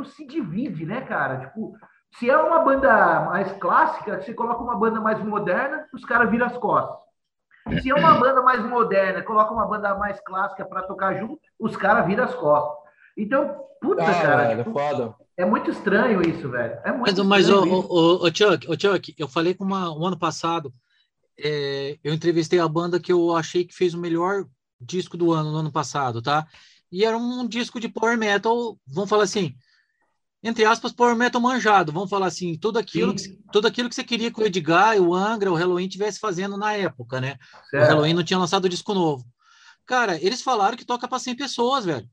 [0.05, 1.47] se divide, né, cara?
[1.47, 1.73] Tipo,
[2.17, 6.45] se é uma banda mais clássica, você coloca uma banda mais moderna, os caras viram
[6.45, 6.97] as costas.
[7.81, 11.75] Se é uma banda mais moderna, coloca uma banda mais clássica para tocar junto, os
[11.75, 12.77] caras viram as costas.
[13.17, 14.47] Então, puta, ah, cara.
[14.47, 15.15] Velho, tipo, foda.
[15.38, 16.79] É muito estranho isso, velho.
[16.83, 20.05] É muito mas, mas o, o, o, Chuck, o Chuck, eu falei com uma, um
[20.05, 20.73] ano passado,
[21.38, 24.45] é, eu entrevistei a banda que eu achei que fez o melhor
[24.79, 26.45] disco do ano, no ano passado, tá?
[26.91, 29.55] E era um disco de power metal, vamos falar assim,
[30.46, 34.04] entre aspas, power metal manjado, vamos falar assim, tudo aquilo, que, tudo aquilo que você
[34.04, 37.36] queria que o Edgar, o Angra, o Halloween tivesse fazendo na época, né?
[37.72, 37.84] Certo.
[37.84, 39.26] O Halloween não tinha lançado disco novo.
[39.88, 42.08] Cara, eles falaram que toca para 100 pessoas, velho.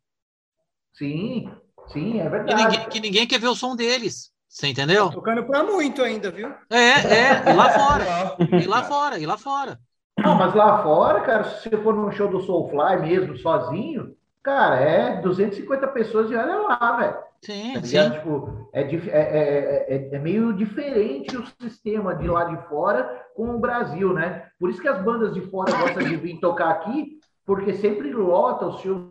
[0.94, 1.52] Sim,
[1.92, 2.54] sim, é verdade.
[2.54, 4.32] Que ninguém, que ninguém quer ver o som deles.
[4.48, 5.08] Você entendeu?
[5.08, 6.54] Tá tocando para muito ainda, viu?
[6.70, 8.36] É, é, e lá fora.
[8.62, 9.78] e lá fora, e lá fora.
[10.18, 14.76] Não, mas lá fora, cara, se você for num show do Soulfly mesmo, sozinho, cara,
[14.76, 17.31] é 250 pessoas e olha lá, velho.
[17.44, 18.10] Sim, tá sim.
[18.10, 23.58] Tipo, é, é, é, é, meio diferente o sistema de lá de fora com o
[23.58, 24.48] Brasil, né?
[24.60, 28.66] Por isso que as bandas de fora gostam de vir tocar aqui, porque sempre lota
[28.66, 29.08] os shows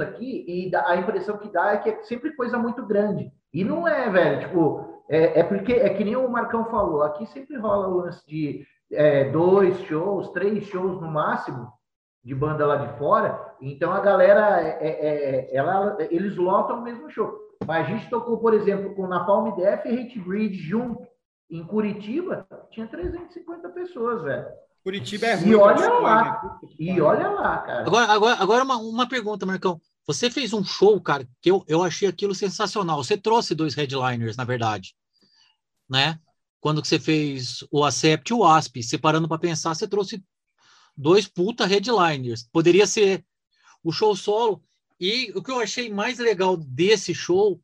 [0.00, 3.30] aqui e a impressão que dá é que é sempre coisa muito grande.
[3.54, 4.40] E não é, velho.
[4.40, 8.26] Tipo, é, é porque é que nem o Marcão falou, aqui sempre rola o lance
[8.26, 11.72] de é, dois shows, três shows no máximo
[12.24, 16.82] de banda lá de fora, então a galera, é, é, é, ela, eles lotam o
[16.82, 17.32] mesmo show.
[17.66, 21.06] Mas a gente tocou, por exemplo, com Napalm Death e Hate Breed junto
[21.50, 24.46] em Curitiba, tinha 350 pessoas, velho.
[24.84, 25.50] Curitiba é ruim.
[25.50, 27.86] E olha lá, e olha lá, cara.
[27.86, 29.80] Agora, agora, agora uma, uma pergunta, Marcão.
[30.06, 33.02] Você fez um show, cara, que eu, eu achei aquilo sensacional.
[33.02, 34.94] Você trouxe dois headliners, na verdade,
[35.88, 36.18] né?
[36.60, 40.24] Quando você fez o Acept e o Asp, separando para pensar, você trouxe
[40.98, 42.42] dois puta headliners.
[42.52, 43.24] Poderia ser
[43.84, 44.62] o show solo.
[44.98, 47.62] E o que eu achei mais legal desse show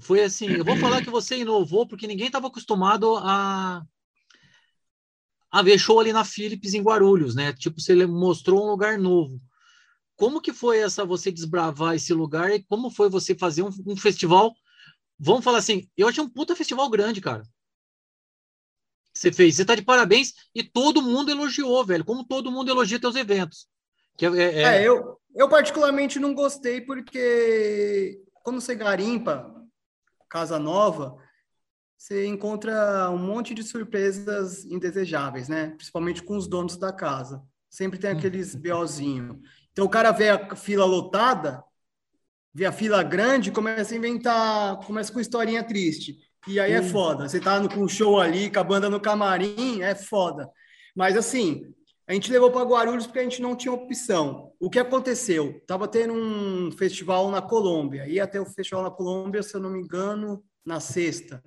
[0.00, 3.80] foi assim: eu vou falar que você inovou, porque ninguém estava acostumado a,
[5.52, 7.52] a ver show ali na Philips em Guarulhos, né?
[7.52, 9.40] Tipo, você mostrou um lugar novo.
[10.16, 13.96] Como que foi essa você desbravar esse lugar e como foi você fazer um, um
[13.96, 14.52] festival?
[15.18, 17.44] Vamos falar assim, eu achei um puta festival grande, cara
[19.14, 19.56] você fez.
[19.56, 22.04] Você está de parabéns e todo mundo elogiou, velho.
[22.04, 23.68] Como todo mundo elogia teus eventos.
[24.16, 24.62] Que é, é...
[24.62, 29.54] é, eu, eu particularmente não gostei porque quando você garimpa
[30.28, 31.16] casa nova,
[31.96, 35.70] você encontra um monte de surpresas indesejáveis, né?
[35.70, 37.40] Principalmente com os donos da casa.
[37.70, 39.40] Sempre tem aqueles BOzinho.
[39.72, 41.62] Então o cara vê a fila lotada,
[42.52, 46.18] vê a fila grande, começa a inventar, começa com historinha triste.
[46.46, 47.28] E aí é foda.
[47.28, 50.50] Você tá com um show ali, com a banda no camarim, é foda.
[50.94, 51.74] Mas assim,
[52.06, 54.52] a gente levou para Guarulhos porque a gente não tinha opção.
[54.60, 55.62] O que aconteceu?
[55.66, 58.06] Tava tendo um festival na Colômbia.
[58.06, 61.42] Ia até o festival na Colômbia, se eu não me engano, na sexta.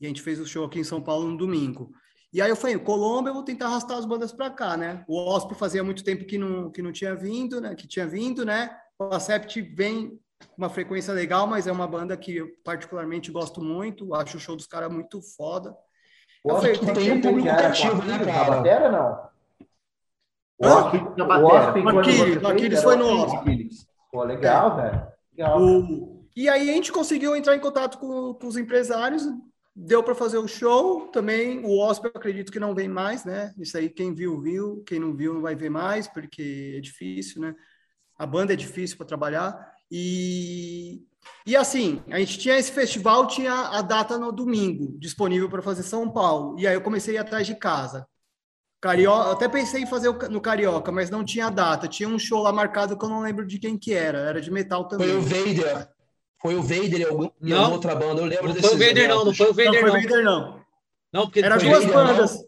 [0.00, 1.92] E a gente fez o show aqui em São Paulo no domingo.
[2.32, 5.04] E aí eu falei, Colômbia, eu vou tentar arrastar as bandas para cá, né?
[5.06, 7.74] O OSP fazia muito tempo que não, que não tinha vindo, né?
[7.74, 8.76] Que tinha vindo, né?
[8.98, 10.18] O Acept vem
[10.56, 14.14] uma frequência legal, mas é uma banda que eu particularmente gosto muito.
[14.14, 15.76] Acho o show dos caras muito foda.
[16.42, 18.50] O eu falei, tem um público cativo, né, cara?
[18.50, 19.26] Na batera, não?
[20.58, 23.68] O OSP, o OSP, Aquiles foi no OSP.
[24.10, 24.90] Pô, legal, é.
[24.90, 25.06] velho.
[25.36, 25.62] Legal.
[25.62, 26.26] O...
[26.34, 29.26] E aí a gente conseguiu entrar em contato com, com os empresários,
[29.74, 31.64] deu para fazer o show também.
[31.64, 33.52] O hóspede, eu acredito que não vem mais, né?
[33.58, 34.82] Isso aí, quem viu, viu.
[34.86, 37.54] Quem não viu, não vai ver mais, porque é difícil, né?
[38.18, 39.75] A banda é difícil para trabalhar.
[39.90, 41.02] E,
[41.46, 45.82] e assim, a gente tinha esse festival, tinha a data no domingo, disponível para fazer
[45.82, 46.58] São Paulo.
[46.58, 48.06] E aí eu comecei a ir atrás de casa.
[48.80, 51.88] Carioca, até pensei em fazer no Carioca, mas não tinha data.
[51.88, 54.18] Tinha um show lá marcado que eu não lembro de quem que era.
[54.18, 55.08] Era de metal também.
[55.08, 55.88] Foi o Vader.
[56.40, 57.04] Foi o Vader em
[57.52, 59.80] alguma outra banda, eu lembro não Foi o Vader, não, não foi o Vader, não.
[59.80, 60.60] Foi o Vader, não.
[61.12, 62.45] Não, porque Era duas Vader, bandas.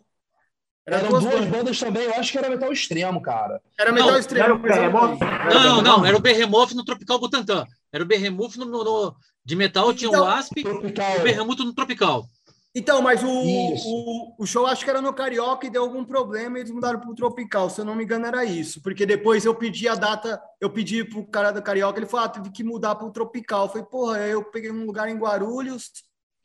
[0.88, 0.96] Não.
[0.96, 1.50] Era Eram duas, duas bandas.
[1.50, 1.78] bandas.
[1.78, 3.60] também, eu acho que era metal extremo, cara.
[3.78, 4.44] Era metal não, extremo.
[4.44, 5.20] Era o Behemoth?
[5.52, 7.66] Não, não, não, era o Behemoth no Tropical Butantã.
[7.92, 11.74] Era o Behemoth no, no, de metal, tinha então, o Asp e o Behemoth no
[11.74, 12.28] Tropical.
[12.74, 16.58] Então, mas o, o, o, show acho que era no Carioca e deu algum problema
[16.58, 17.68] e eles mudaram para o Tropical.
[17.70, 18.82] Se eu não me engano, era isso.
[18.82, 22.26] Porque depois eu pedi a data, eu pedi para o cara do Carioca, ele falou:
[22.26, 23.64] ah, teve que mudar para o Tropical.
[23.64, 25.90] Eu falei, porra, eu peguei um lugar em Guarulhos,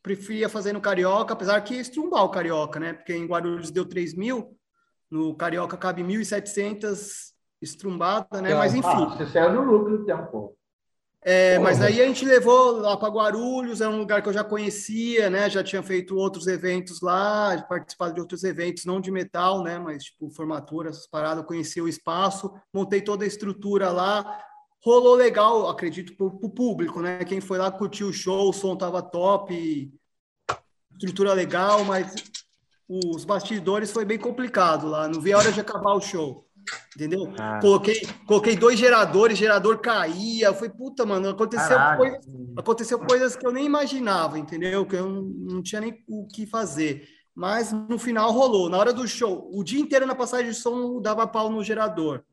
[0.04, 2.92] preferia fazer no Carioca, apesar que estrumbar o Carioca, né?
[2.92, 4.56] Porque em Guarulhos deu 3 mil,
[5.10, 7.32] no Carioca cabe 1.700
[7.62, 8.54] estrumbada, né?
[8.54, 8.88] Mas enfim.
[8.90, 10.58] Ah, você saiu no lucro, então, pô.
[11.26, 14.44] É, mas aí a gente levou lá para Guarulhos, é um lugar que eu já
[14.44, 15.50] conhecia, né?
[15.50, 19.80] Já tinha feito outros eventos lá, participado de outros eventos, não de metal, né?
[19.80, 24.38] Mas tipo formatura, essas paradas, eu conheci o espaço, montei toda a estrutura lá,
[24.84, 27.24] rolou legal, acredito, para o público, né?
[27.24, 29.92] Quem foi lá curtiu o show, o som tava top,
[30.92, 32.14] estrutura legal, mas
[32.88, 36.46] os bastidores foi bem complicado lá, não vi a hora de acabar o show.
[36.96, 37.34] Entendeu?
[37.38, 37.60] Ah.
[37.60, 40.48] Coloquei, coloquei dois geradores, gerador caía.
[40.48, 42.20] Eu falei, puta, mano, aconteceu, coisa,
[42.56, 44.86] aconteceu coisas que eu nem imaginava, entendeu?
[44.86, 47.06] Que eu não, não tinha nem o que fazer.
[47.36, 48.70] Mas no final rolou.
[48.70, 52.24] Na hora do show, o dia inteiro na passagem de som dava pau no gerador.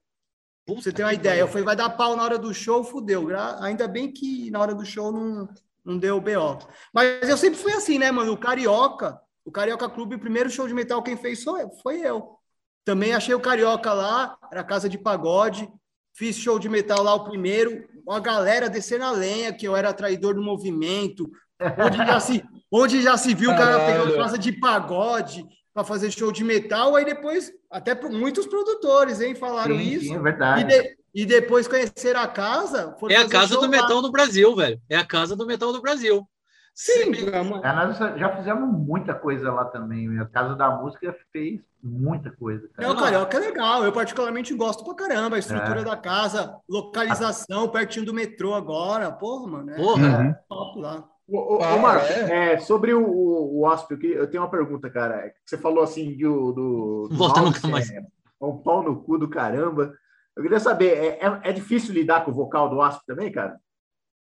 [0.67, 1.41] Pra você ter uma ideia.
[1.41, 3.29] Eu falei, vai dar pau na hora do show, fudeu.
[3.61, 5.49] Ainda bem que na hora do show não,
[5.85, 6.59] não deu BO.
[6.93, 8.33] Mas eu sempre fui assim, né, mano?
[8.33, 11.43] O Carioca, o Carioca Clube, o primeiro show de metal quem fez
[11.83, 12.37] foi eu.
[12.85, 15.69] Também achei o Carioca lá, era casa de pagode.
[16.15, 17.89] Fiz show de metal lá o primeiro.
[18.07, 21.31] Uma galera descendo a lenha, que eu era traidor do movimento.
[21.79, 26.11] Onde já se, onde já se viu o cara pegando casa de pagode para fazer
[26.11, 26.97] show de metal.
[26.97, 30.07] Aí depois, até muitos produtores, hein, falaram sim, isso.
[30.07, 30.62] Sim, é verdade.
[30.62, 32.97] E, de, e depois conhecer a casa.
[33.09, 34.81] É a casa do metal no Brasil, velho.
[34.89, 36.27] É a casa do metal do Brasil.
[36.75, 40.18] Sim, é, nós já fizemos muita coisa lá também.
[40.18, 42.66] A Casa da Música fez muita coisa.
[42.73, 42.89] Cara.
[42.89, 43.85] É, o Carioca é legal.
[43.85, 45.37] Eu particularmente gosto pra caramba.
[45.37, 45.85] A estrutura é.
[45.85, 49.12] da casa, localização, pertinho do metrô agora.
[49.12, 49.71] Porra, mano.
[49.73, 50.25] É, Porra.
[50.25, 51.05] É top lá.
[51.33, 52.55] Ô, ah, Marco, é?
[52.55, 52.59] é?
[52.59, 53.72] sobre o, o, o
[54.03, 55.33] eu tenho uma pergunta, cara.
[55.45, 56.53] Você falou assim do.
[56.53, 57.91] do, do Volta nunca mais.
[57.91, 58.03] É,
[58.41, 59.95] um pau no cu do caramba.
[60.37, 63.61] Eu queria saber, é, é, é difícil lidar com o vocal do Asp também, cara?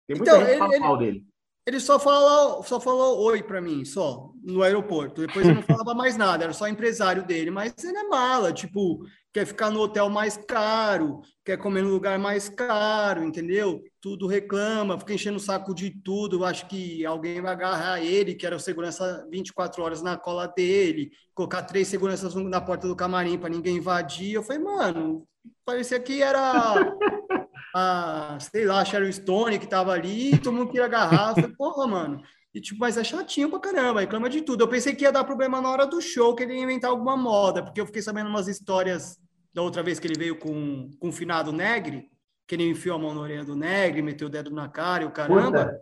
[0.08, 1.26] Tem muita então, gente que fala mal dele.
[1.68, 5.26] Ele só falou, só falou oi para mim, só, no aeroporto.
[5.26, 7.50] Depois eu não falava mais nada, era só empresário dele.
[7.50, 9.04] Mas ele é mala, tipo,
[9.34, 13.84] quer ficar no hotel mais caro, quer comer no lugar mais caro, entendeu?
[14.00, 16.46] Tudo reclama, fica enchendo o saco de tudo.
[16.46, 21.10] Acho que alguém vai agarrar ele, que era o segurança 24 horas na cola dele,
[21.34, 24.34] colocar três seguranças na porta do camarim para ninguém invadir.
[24.34, 25.28] Eu falei, mano,
[25.66, 26.96] parecia que era
[27.78, 31.32] a, sei lá, a Sharon Stone que tava ali, todo mundo queria agarrar.
[31.32, 32.24] Eu falei, porra, mano.
[32.54, 34.64] E, tipo, mas é chatinho pra caramba, reclama de tudo.
[34.64, 37.18] Eu pensei que ia dar problema na hora do show, que ele ia inventar alguma
[37.18, 39.18] moda, porque eu fiquei sabendo umas histórias
[39.54, 42.10] da outra vez que ele veio com, com o finado Negre,
[42.48, 45.08] que ele enfiou a mão na orelha do Negre, meteu o dedo na cara e
[45.08, 45.78] o caramba.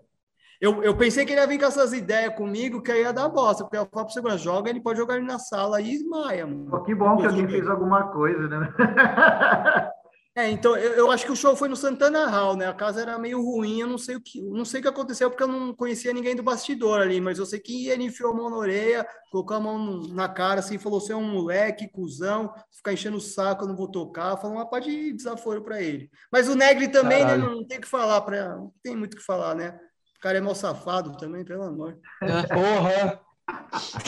[0.60, 3.64] Eu, eu pensei que ele ia vir com essas ideias comigo, que ia dar bosta,
[3.64, 6.72] porque eu falo pro segurança, joga, ele pode jogar ele na sala e esmaia, mano.
[6.72, 8.74] Pô, que bom que alguém fez alguma coisa, né?
[10.36, 12.68] É, então eu, eu, acho que o show foi no Santana Hall, né?
[12.68, 15.30] A casa era meio ruim, eu não sei o que, não sei o que aconteceu
[15.30, 18.36] porque eu não conhecia ninguém do bastidor ali, mas eu sei que ele enfiou a
[18.36, 22.52] mão na orelha, colocou a mão na cara assim, falou: "Você é um moleque, cuzão,
[22.72, 24.36] ficar enchendo o saco, eu não vou tocar".
[24.38, 26.10] Falou uma parte de desaforo para ele.
[26.32, 29.18] Mas o Negri também né, não tem o que falar para, não tem muito o
[29.18, 29.80] que falar, né?
[30.18, 32.00] O cara é mal safado também, pelo amor.
[32.24, 32.48] É.
[32.48, 33.22] Porra.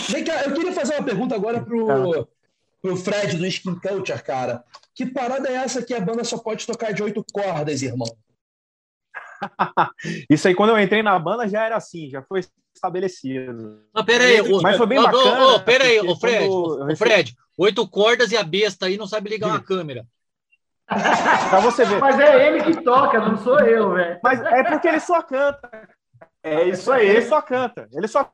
[0.09, 2.27] Vem cá, eu queria fazer uma pergunta agora pro
[2.85, 4.63] pro Fred do Skin Culture, cara.
[4.93, 8.07] Que parada é essa que a banda só pode tocar de oito cordas, irmão?
[10.29, 12.41] Isso aí, quando eu entrei na banda, já era assim, já foi
[12.75, 13.81] estabelecido.
[13.93, 15.47] Não, peraí, Mas foi bem bacana.
[15.47, 19.31] Oh, oh, peraí, o Fred, o Fred, oito cordas e a besta aí não sabe
[19.31, 20.05] ligar uma câmera.
[20.85, 21.99] pra você ver.
[21.99, 24.19] Mas é ele que toca, não sou eu, velho.
[24.23, 25.89] Mas é porque ele só canta.
[26.43, 27.07] É isso aí.
[27.07, 27.89] Ele só canta.
[27.91, 28.31] Ele só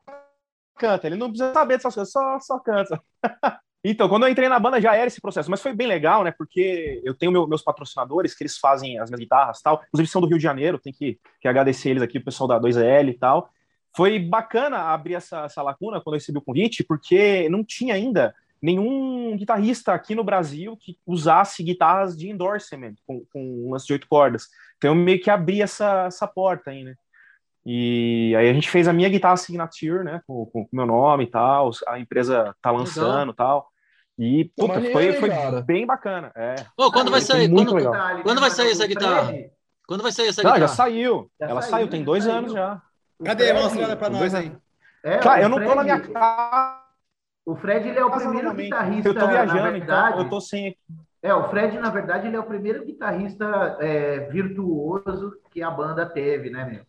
[0.76, 1.06] canta.
[1.06, 3.02] Ele não precisa saber dessas coisas, só, só canta.
[3.84, 6.30] Então, quando eu entrei na banda já era esse processo, mas foi bem legal, né?
[6.30, 10.20] Porque eu tenho meu, meus patrocinadores que eles fazem as minhas guitarras tal, inclusive são
[10.20, 13.18] do Rio de Janeiro, tem que, que agradecer eles aqui, o pessoal da 2L e
[13.18, 13.50] tal.
[13.94, 18.34] Foi bacana abrir essa, essa lacuna quando eu recebi o convite, porque não tinha ainda
[18.62, 24.06] nenhum guitarrista aqui no Brasil que usasse guitarras de endorsement com, com umas de oito
[24.06, 24.48] cordas.
[24.78, 26.94] Então eu meio que abri essa, essa porta aí, né?
[27.66, 31.26] E aí a gente fez a minha guitarra signature, né, com o meu nome e
[31.28, 33.71] tal, a empresa tá lançando e tal.
[34.22, 35.30] E, puta, foi, foi
[35.64, 36.30] bem bacana.
[36.36, 36.54] É.
[36.76, 37.50] Pô, quando vai sair?
[37.50, 37.74] Quando,
[38.22, 39.34] quando vai sair essa guitarra?
[39.84, 40.60] Quando vai sair essa guitarra?
[40.60, 41.28] Não, já saiu.
[41.40, 42.36] Já ela saiu, tem dois saiu.
[42.36, 42.80] anos já.
[43.24, 43.52] Cadê?
[43.52, 44.52] Mostra ela pra nós aí.
[45.02, 46.82] É, Cara, eu não tô na minha casa.
[47.44, 49.08] O Fred ele é o primeiro guitarrista.
[49.08, 50.78] Eu tô viajando, então eu tô sem aqui.
[51.20, 56.06] É, o Fred, na verdade, ele é o primeiro guitarrista é, virtuoso que a banda
[56.06, 56.86] teve, né, meu?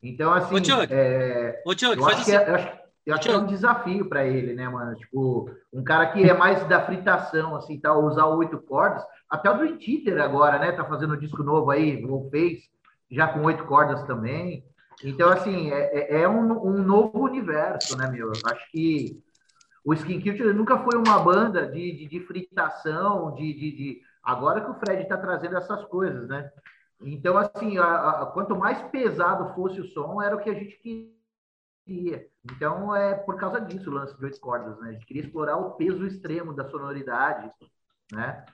[0.00, 0.54] Então, assim.
[0.54, 2.32] Ô, Chuck, é, Ô, Chuck, faz assim.
[2.32, 2.78] É, acho,
[3.10, 4.94] eu acho que é um desafio para ele, né, mano?
[4.94, 9.04] Tipo, um cara que é mais da fritação, assim, tá, usar oito cordas.
[9.28, 10.72] Até o Dream Theater agora, né?
[10.72, 12.60] Tá fazendo um disco novo aí, ou fez,
[13.10, 14.64] já com oito cordas também.
[15.02, 18.28] Então, assim, é, é, é um, um, novo universo, né, meu?
[18.28, 19.20] Eu acho que
[19.84, 24.60] o Skin Culture nunca foi uma banda de, de, de fritação, de, de, de, Agora
[24.60, 26.50] que o Fred está trazendo essas coisas, né?
[27.00, 30.76] Então, assim, a, a, quanto mais pesado fosse o som, era o que a gente
[30.76, 31.19] queria
[32.44, 34.90] então, é por causa disso o lance de oito cordas, né?
[34.90, 37.50] A gente queria explorar o peso extremo da sonoridade,
[38.12, 38.44] né?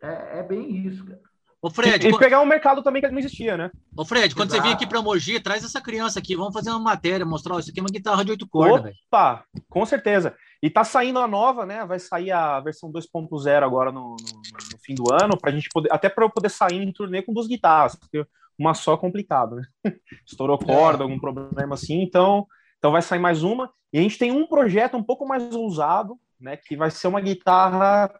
[0.00, 1.20] É, é bem isso, cara.
[1.60, 3.70] Ô Fred, e, e, pegar um mercado também que não existia, né?
[3.96, 4.62] Ô Fred, quando Exato.
[4.62, 7.70] você vir aqui para Mogi, traz essa criança aqui, vamos fazer uma matéria, mostrar isso
[7.70, 9.64] aqui é uma guitarra de oito cordas, Opa, véio.
[9.68, 10.36] com certeza.
[10.62, 11.84] E tá saindo a nova, né?
[11.84, 15.92] Vai sair a versão 2.0 agora no, no, no, fim do ano, pra gente poder,
[15.92, 18.24] até para eu poder sair em turnê com duas guitarras, porque
[18.58, 19.64] uma só é complicado, né?
[20.26, 21.04] Estourou corda, é.
[21.04, 22.46] algum problema assim, então
[22.78, 23.70] então vai sair mais uma.
[23.92, 26.56] E a gente tem um projeto um pouco mais ousado, né?
[26.56, 28.12] Que vai ser uma guitarra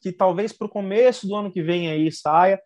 [0.00, 2.60] que talvez para o começo do ano que vem aí saia,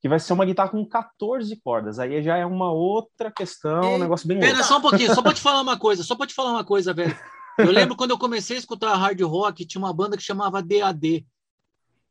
[0.00, 1.98] que vai ser uma guitarra com 14 cordas.
[1.98, 5.34] Aí já é uma outra questão, um negócio bem Pera só um pouquinho, só para
[5.34, 7.16] te falar uma coisa, só para te falar uma coisa, velho.
[7.58, 11.26] Eu lembro quando eu comecei a escutar hard rock, tinha uma banda que chamava DAD,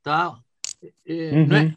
[0.03, 0.37] tá?
[1.05, 1.47] É, uhum.
[1.47, 1.75] Não é,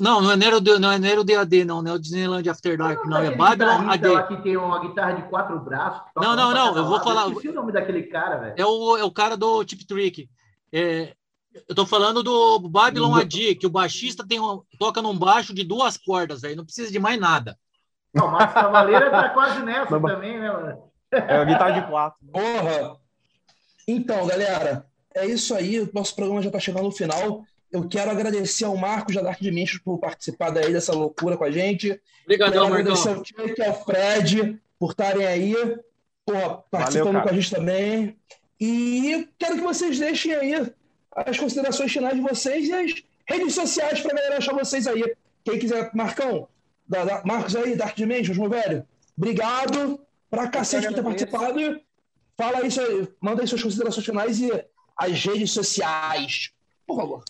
[0.00, 3.04] não, não era, o, não era o DAD, não, não é o Disneyland After Dark,
[3.04, 4.14] não, não é Babylon AD.
[4.16, 6.02] Aqui tem uma guitarra de quatro braços.
[6.16, 7.28] Não, não, não, eu vou falar.
[7.28, 8.54] Eu o nome daquele cara, velho.
[8.56, 10.28] É o, é o cara do Tip Trick.
[10.72, 11.14] É,
[11.68, 15.64] eu tô falando do Babylon AD, que o baixista tem um, toca num baixo de
[15.64, 17.58] duas cordas, velho, não precisa de mais nada.
[18.14, 20.82] Não, o Marcos Cavaleira tá quase nessa também, né, mano?
[21.10, 22.18] É a guitarra de quatro.
[22.32, 22.96] Porra!
[23.86, 25.80] Então, galera, é isso aí.
[25.80, 27.44] O nosso programa já tá chegando no final.
[27.72, 31.50] Eu quero agradecer ao Marcos da Dark Dimensions por participar daí dessa loucura com a
[31.50, 31.98] gente.
[32.24, 32.80] Obrigadão, Marcão.
[32.80, 35.54] agradecer ao Chuck e ao Fred por estarem aí,
[36.26, 38.16] pô, participando Valeu, com a gente também.
[38.60, 40.70] E quero que vocês deixem aí
[41.16, 45.16] as considerações finais de vocês e as redes sociais para a galera achar vocês aí.
[45.42, 46.46] Quem quiser, Marcão,
[46.86, 48.86] da, da, Marcos aí, Dark Dimensions, meu velho,
[49.16, 49.98] obrigado
[50.30, 51.80] pra cacete por ter participado.
[52.36, 52.68] Fala aí,
[53.20, 54.50] manda aí suas considerações finais e
[54.96, 56.52] as redes sociais,
[56.86, 57.24] por favor.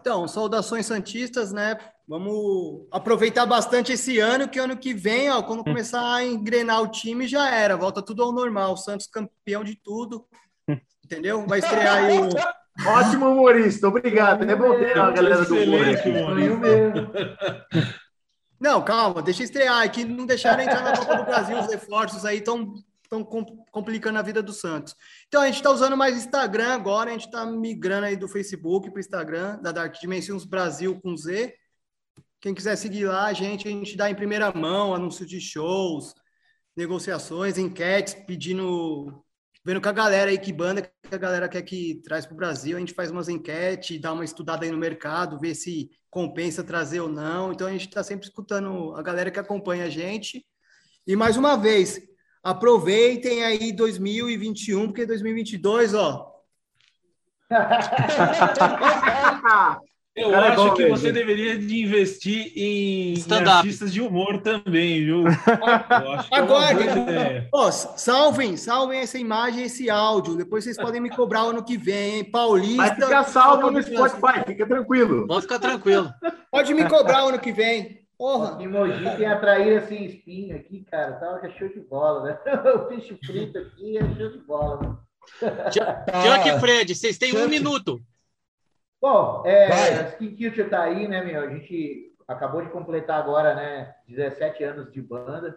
[0.00, 1.76] Então, saudações santistas, né?
[2.08, 6.88] Vamos aproveitar bastante esse ano, que ano que vem, ó, quando começar a engrenar o
[6.88, 8.74] time, já era, volta tudo ao normal.
[8.74, 10.24] O Santos campeão de tudo,
[11.04, 11.44] entendeu?
[11.46, 12.28] Vai estrear aí o.
[12.86, 14.48] Ótimo humorista, obrigado.
[14.48, 15.80] É bom ter a galera do humor.
[18.60, 19.82] Não, calma, deixa estrear.
[19.82, 22.74] É que não deixaram entrar na Copa do Brasil, os reforços aí estão
[23.06, 23.24] estão
[23.70, 24.94] complicando a vida do Santos.
[25.28, 28.90] Então a gente está usando mais Instagram agora, a gente está migrando aí do Facebook
[28.90, 31.54] para o Instagram, da Dark Dimensions Brasil com Z.
[32.40, 36.14] Quem quiser seguir lá, a gente, a gente dá em primeira mão anúncios de shows,
[36.76, 39.24] negociações, enquetes, pedindo
[39.64, 42.36] vendo com a galera aí que banda que a galera quer que traz para o
[42.36, 42.76] Brasil.
[42.76, 47.00] A gente faz umas enquetes, dá uma estudada aí no mercado, ver se compensa trazer
[47.00, 47.52] ou não.
[47.52, 50.46] Então a gente está sempre escutando a galera que acompanha a gente.
[51.04, 52.00] E mais uma vez,
[52.46, 56.32] aproveitem aí 2021, porque 2022, ó.
[60.14, 65.24] Eu Cara, acho que você deveria de investir em, em, artistas de humor também, viu?
[66.32, 66.88] Aguardem.
[66.88, 70.36] É oh, salvem, salvem essa imagem, esse áudio.
[70.36, 72.24] Depois vocês podem me cobrar o ano que vem, hein?
[72.24, 72.76] Paulista.
[72.76, 75.26] Vai ficar salvo no Spotify, fica tranquilo.
[75.26, 76.10] Pode ficar tranquilo.
[76.50, 78.05] Pode me cobrar o ano que vem.
[78.18, 78.62] Porra.
[78.62, 81.14] Emoji tem a traíra sem espinho aqui, cara.
[81.14, 82.38] Tava que é show de bola, né?
[82.74, 84.80] O peixe frito aqui é show de bola.
[84.80, 84.96] Né?
[85.72, 88.00] Chuck e Fred, vocês têm um minuto.
[89.00, 91.42] Bom, é, a Skin Culture está aí, né, meu?
[91.42, 95.56] A gente acabou de completar agora, né, 17 anos de banda.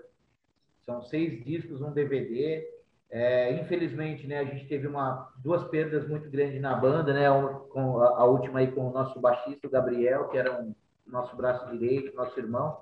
[0.86, 2.68] São seis discos, um DVD.
[3.10, 7.28] É, infelizmente, né, a gente teve uma, duas perdas muito grandes na banda, né?
[7.72, 10.76] Com a, a última aí com o nosso baixista, o Gabriel, que era um
[11.12, 12.80] nosso braço direito, nosso irmão.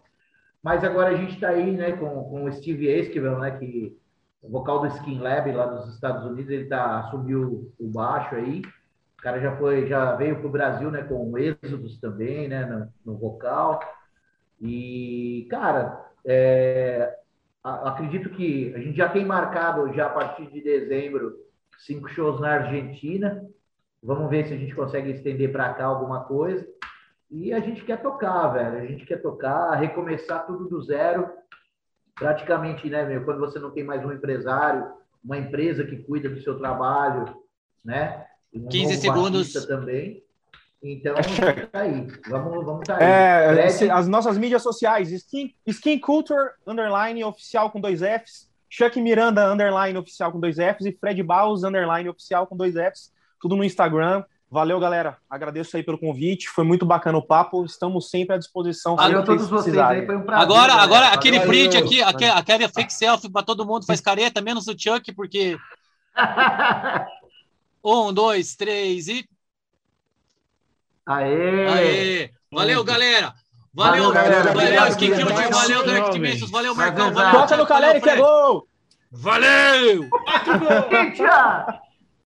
[0.64, 3.98] Mas agora a gente está aí, né, com, com o Steve Esquivel, né, que
[4.42, 8.62] o vocal do Skin Lab lá nos Estados Unidos, ele tá, assumiu o baixo aí.
[9.18, 12.66] O cara já foi, já veio para o Brasil, né, com o Êxodos também, né,
[12.66, 13.80] no, no vocal.
[14.60, 17.18] E, cara, é,
[17.64, 21.36] acredito que a gente já tem marcado já a partir de dezembro
[21.78, 23.46] cinco shows na Argentina.
[24.02, 26.68] Vamos ver se a gente consegue estender para cá alguma coisa.
[27.30, 28.78] E a gente quer tocar, velho.
[28.78, 31.30] A gente quer tocar, recomeçar tudo do zero.
[32.16, 33.24] Praticamente, né, meu?
[33.26, 34.92] Quando você não tem mais um empresário,
[35.24, 37.26] uma empresa que cuida do seu trabalho,
[37.84, 38.26] né?
[38.70, 39.54] 15 segundos.
[39.66, 40.24] Também.
[40.82, 41.16] Então,
[41.72, 42.08] tá aí.
[42.30, 43.04] Vamos, vamos tá aí.
[43.04, 49.52] É, as nossas mídias sociais, Skin, Skin Culture, underline, oficial com dois Fs, Chuck Miranda,
[49.52, 53.64] underline, oficial com dois Fs, e Fred Baus, underline, oficial com dois Fs, tudo no
[53.64, 54.24] Instagram.
[54.50, 55.18] Valeu, galera.
[55.30, 56.48] Agradeço aí pelo convite.
[56.48, 57.66] Foi muito bacana o papo.
[57.66, 58.96] Estamos sempre à disposição.
[58.96, 60.06] Valeu a todos vocês aí.
[60.06, 60.44] Foi um prazer.
[60.44, 64.68] Agora, agora aquele print aqui, aquele, aquele fake selfie para todo mundo faz careta, menos
[64.68, 65.58] o Chuck, porque
[67.84, 69.26] Um, dois, três e.
[71.06, 71.68] Aê!
[71.68, 72.32] Aê!
[72.52, 73.34] Valeu, galera!
[73.74, 74.54] Valeu, valeu, galera!
[74.54, 77.40] Valeu, valeu, Direct Dimensions, valeu, Marcão, valeu!
[77.40, 78.68] Toca no Caleri que é gol!
[79.10, 80.10] Valeu!
[81.16, 81.82] Tchau!